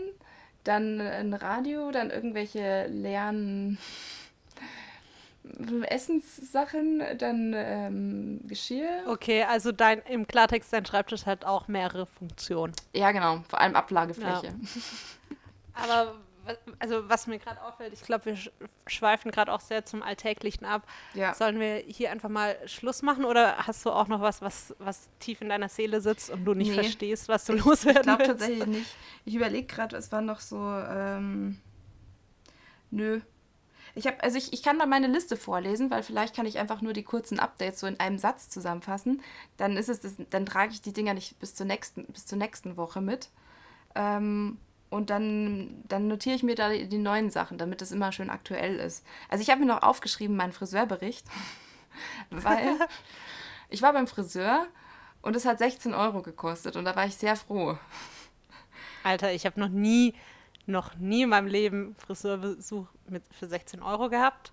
[0.65, 3.79] dann ein Radio, dann irgendwelche leeren
[5.88, 9.05] Essenssachen, dann ähm, Geschirr.
[9.09, 12.74] Okay, also dein im Klartext dein Schreibtisch hat auch mehrere Funktionen.
[12.94, 14.47] Ja, genau, vor allem Ablagefläche.
[14.47, 14.53] Ja.
[15.74, 16.14] Aber
[16.78, 18.38] also was mir gerade auffällt, ich glaube, wir
[18.86, 20.86] schweifen gerade auch sehr zum Alltäglichen ab.
[21.14, 21.34] Ja.
[21.34, 25.09] Sollen wir hier einfach mal Schluss machen oder hast du auch noch was, was, was
[25.18, 26.74] tief in deiner Seele sitzt und du nicht nee.
[26.74, 28.97] verstehst, was du loswerden Ich glaube tatsächlich nicht.
[29.24, 31.61] Ich überlege gerade, es war noch so, ähm,
[32.90, 33.20] nö.
[33.97, 36.82] Ich habe, also ich, ich kann da meine Liste vorlesen, weil vielleicht kann ich einfach
[36.82, 39.22] nur die kurzen Updates so in einem Satz zusammenfassen.
[39.57, 42.36] Dann ist es, das, dann trage ich die Dinger nicht bis zur nächsten, bis zur
[42.36, 43.30] nächsten Woche mit.
[43.94, 44.59] Ähm,
[44.90, 48.28] und dann, dann notiere ich mir da die, die neuen Sachen, damit es immer schön
[48.28, 49.03] aktuell ist.
[49.30, 51.26] Also ich habe mir noch aufgeschrieben, meinen Friseurbericht,
[52.30, 52.76] weil
[53.70, 54.66] ich war beim Friseur
[55.22, 57.78] und es hat 16 Euro gekostet und da war ich sehr froh.
[59.03, 60.14] Alter, ich habe noch nie,
[60.67, 64.53] noch nie in meinem Leben Friseurbesuch mit, für 16 Euro gehabt.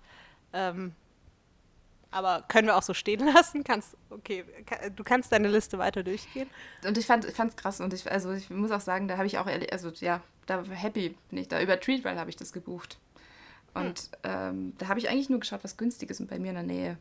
[0.52, 0.92] Ähm,
[2.10, 3.64] Aber können wir auch so stehen lassen?
[3.64, 4.44] Kannst, okay,
[4.94, 6.48] du kannst deine Liste weiter durchgehen.
[6.86, 9.38] Und ich fand es krass und ich, also ich muss auch sagen, da habe ich
[9.38, 11.60] auch, also ja, da happy bin ich da.
[11.60, 12.98] Über Treatwell habe ich das gebucht.
[13.74, 14.08] Und hm.
[14.22, 16.62] ähm, da habe ich eigentlich nur geschaut, was günstig ist und bei mir in der
[16.62, 16.98] Nähe.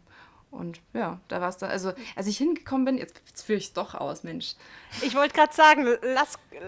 [0.53, 3.65] Und ja, da war es dann, also als ich hingekommen bin, jetzt, jetzt führe ich
[3.65, 4.53] es doch aus, Mensch.
[5.01, 6.59] Ich wollte gerade sagen, lass, äh,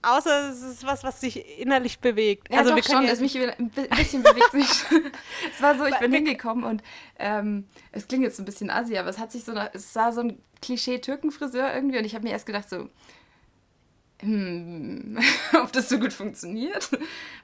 [0.00, 2.50] außer es ist was, was dich innerlich bewegt.
[2.50, 4.64] Ja, also doch wir schon, es mich ein bisschen bewegt sich.
[5.52, 6.82] es war so, ich bin hingekommen und
[7.18, 10.12] ähm, es klingt jetzt ein bisschen assi, aber es hat sich so, eine, es war
[10.12, 12.88] so ein Klischee-Türkenfriseur irgendwie und ich habe mir erst gedacht so,
[14.20, 15.18] hm,
[15.62, 16.90] ob das so gut funktioniert.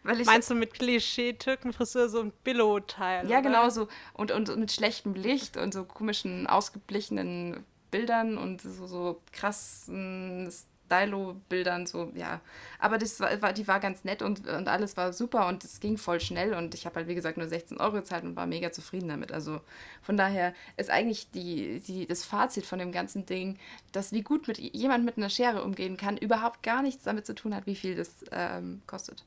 [0.03, 3.29] Weil ich Meinst du mit Klischee-Türkenfriseur so ein Billo-Teil?
[3.29, 3.49] Ja, oder?
[3.49, 3.89] genau so.
[4.15, 10.51] Und, und mit schlechtem Licht und so komischen, ausgeblichenen Bildern und so, so krassen
[10.93, 12.41] Stylo-Bildern, so, ja.
[12.79, 15.97] Aber das war, die war ganz nett und, und alles war super und es ging
[15.97, 18.73] voll schnell und ich habe halt, wie gesagt, nur 16 Euro gezahlt und war mega
[18.73, 19.33] zufrieden damit.
[19.33, 19.61] Also
[20.03, 23.59] von daher ist eigentlich die, die, das Fazit von dem ganzen Ding,
[23.93, 27.35] dass wie gut mit jemand mit einer Schere umgehen kann, überhaupt gar nichts damit zu
[27.35, 29.25] tun hat, wie viel das ähm, kostet.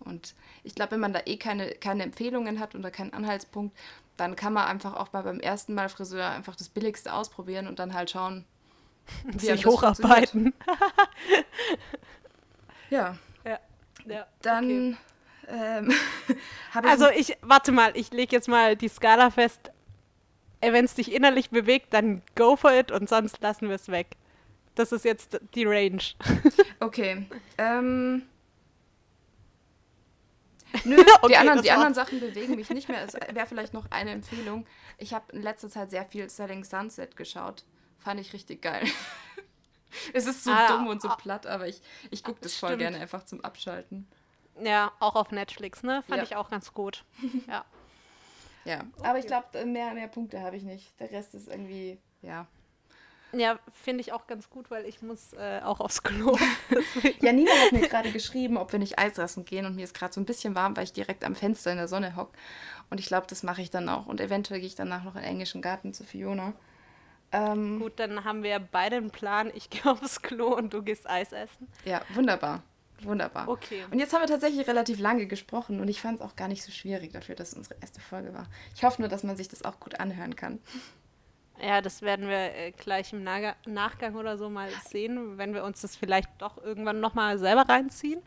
[0.00, 3.74] Und ich glaube, wenn man da eh keine, keine Empfehlungen hat oder keinen Anhaltspunkt,
[4.18, 7.78] dann kann man einfach auch mal beim ersten Mal Friseur einfach das Billigste ausprobieren und
[7.78, 8.44] dann halt schauen,
[9.36, 10.54] sich hocharbeiten.
[12.90, 13.16] ja.
[13.44, 13.58] Ja.
[14.06, 14.26] ja.
[14.42, 14.64] Dann.
[14.64, 14.96] Okay.
[15.48, 15.92] Ähm,
[16.72, 19.70] also ich, warte mal, ich lege jetzt mal die Skala fest.
[20.60, 24.16] Wenn es dich innerlich bewegt, dann go for it und sonst lassen wir es weg.
[24.74, 26.02] Das ist jetzt die Range.
[26.80, 27.26] okay.
[27.58, 28.22] Ähm,
[30.84, 33.04] Nö, okay, die, anderen, die anderen Sachen bewegen mich nicht mehr.
[33.04, 34.66] Es wäre vielleicht noch eine Empfehlung.
[34.98, 37.64] Ich habe in letzter Zeit sehr viel Selling Sunset geschaut.
[38.04, 38.86] Fand ich richtig geil.
[40.12, 41.80] es ist so ah, dumm und so ah, platt, aber ich,
[42.10, 44.06] ich gucke das voll gerne einfach zum Abschalten.
[44.62, 46.04] Ja, auch auf Netflix, ne?
[46.06, 46.22] Fand ja.
[46.22, 47.04] ich auch ganz gut.
[47.48, 47.64] Ja.
[48.64, 49.08] ja, okay.
[49.08, 50.98] aber ich glaube, mehr, mehr Punkte habe ich nicht.
[51.00, 52.46] Der Rest ist irgendwie, ja.
[53.32, 56.38] Ja, finde ich auch ganz gut, weil ich muss äh, auch aufs Klo.
[57.20, 59.94] ja, Nina hat mir gerade geschrieben, ob wir nicht Eis essen gehen und mir ist
[59.94, 62.38] gerade so ein bisschen warm, weil ich direkt am Fenster in der Sonne hocke.
[62.90, 64.06] Und ich glaube, das mache ich dann auch.
[64.06, 66.54] Und eventuell gehe ich danach noch in den englischen Garten zu Fiona.
[67.34, 69.50] Ähm, Gut, dann haben wir beide einen Plan.
[69.54, 71.68] Ich gehe aufs Klo und du gehst Eis essen.
[71.84, 72.62] Ja, wunderbar.
[73.02, 73.48] Wunderbar.
[73.48, 73.84] Okay.
[73.90, 76.62] Und jetzt haben wir tatsächlich relativ lange gesprochen und ich fand es auch gar nicht
[76.62, 78.46] so schwierig dafür, dass es unsere erste Folge war.
[78.74, 80.60] Ich hoffe nur, dass man sich das auch gut anhören kann.
[81.60, 85.64] Ja, das werden wir äh, gleich im Nach Nachgang oder so mal sehen, wenn wir
[85.64, 88.22] uns das vielleicht doch irgendwann nochmal selber reinziehen.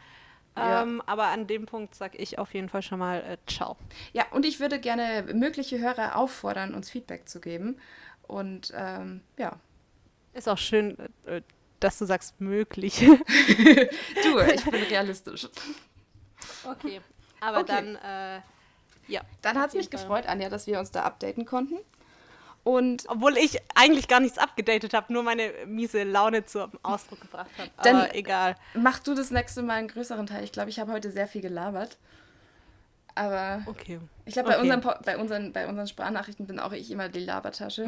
[0.56, 0.82] Ja.
[0.82, 3.78] Ähm, aber an dem Punkt sage ich auf jeden Fall schon mal äh, Ciao.
[4.14, 7.80] Ja, und ich würde gerne mögliche Hörer auffordern, uns Feedback zu geben.
[8.28, 9.58] Und ähm, ja.
[10.34, 11.42] Ist auch schön, äh,
[11.80, 13.00] dass du sagst, möglich.
[13.00, 15.48] du, ich bin realistisch.
[16.64, 17.02] Okay,
[17.40, 17.68] aber okay.
[17.68, 18.42] dann, äh,
[19.08, 19.22] ja.
[19.42, 20.00] Dann hat es mich Fall.
[20.00, 21.78] gefreut, Anja, dass wir uns da updaten konnten.
[22.64, 27.50] Und Obwohl ich eigentlich gar nichts abgedatet habe, nur meine miese Laune zum Ausdruck gebracht
[27.58, 27.70] habe.
[27.82, 28.58] Dann egal.
[28.74, 30.44] Mach du das nächste Mal einen größeren Teil.
[30.44, 31.98] Ich glaube, ich habe heute sehr viel gelabert.
[33.18, 34.00] Aber okay.
[34.26, 34.72] ich glaube, bei, okay.
[34.72, 37.88] unseren, bei, unseren, bei unseren Sprachnachrichten bin auch ich immer die Labertasche.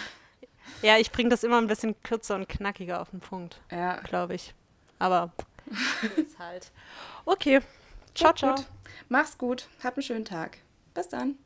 [0.82, 3.60] ja, ich bringe das immer ein bisschen kürzer und knackiger auf den Punkt.
[3.72, 3.96] Ja.
[4.00, 4.54] Glaube ich.
[4.98, 5.32] Aber
[6.16, 6.70] ist halt.
[7.24, 7.60] Okay.
[8.14, 8.54] Ciao, ciao.
[8.54, 8.66] Gut.
[9.08, 9.68] Mach's gut.
[9.82, 10.58] Hab einen schönen Tag.
[10.94, 11.36] Bis dann.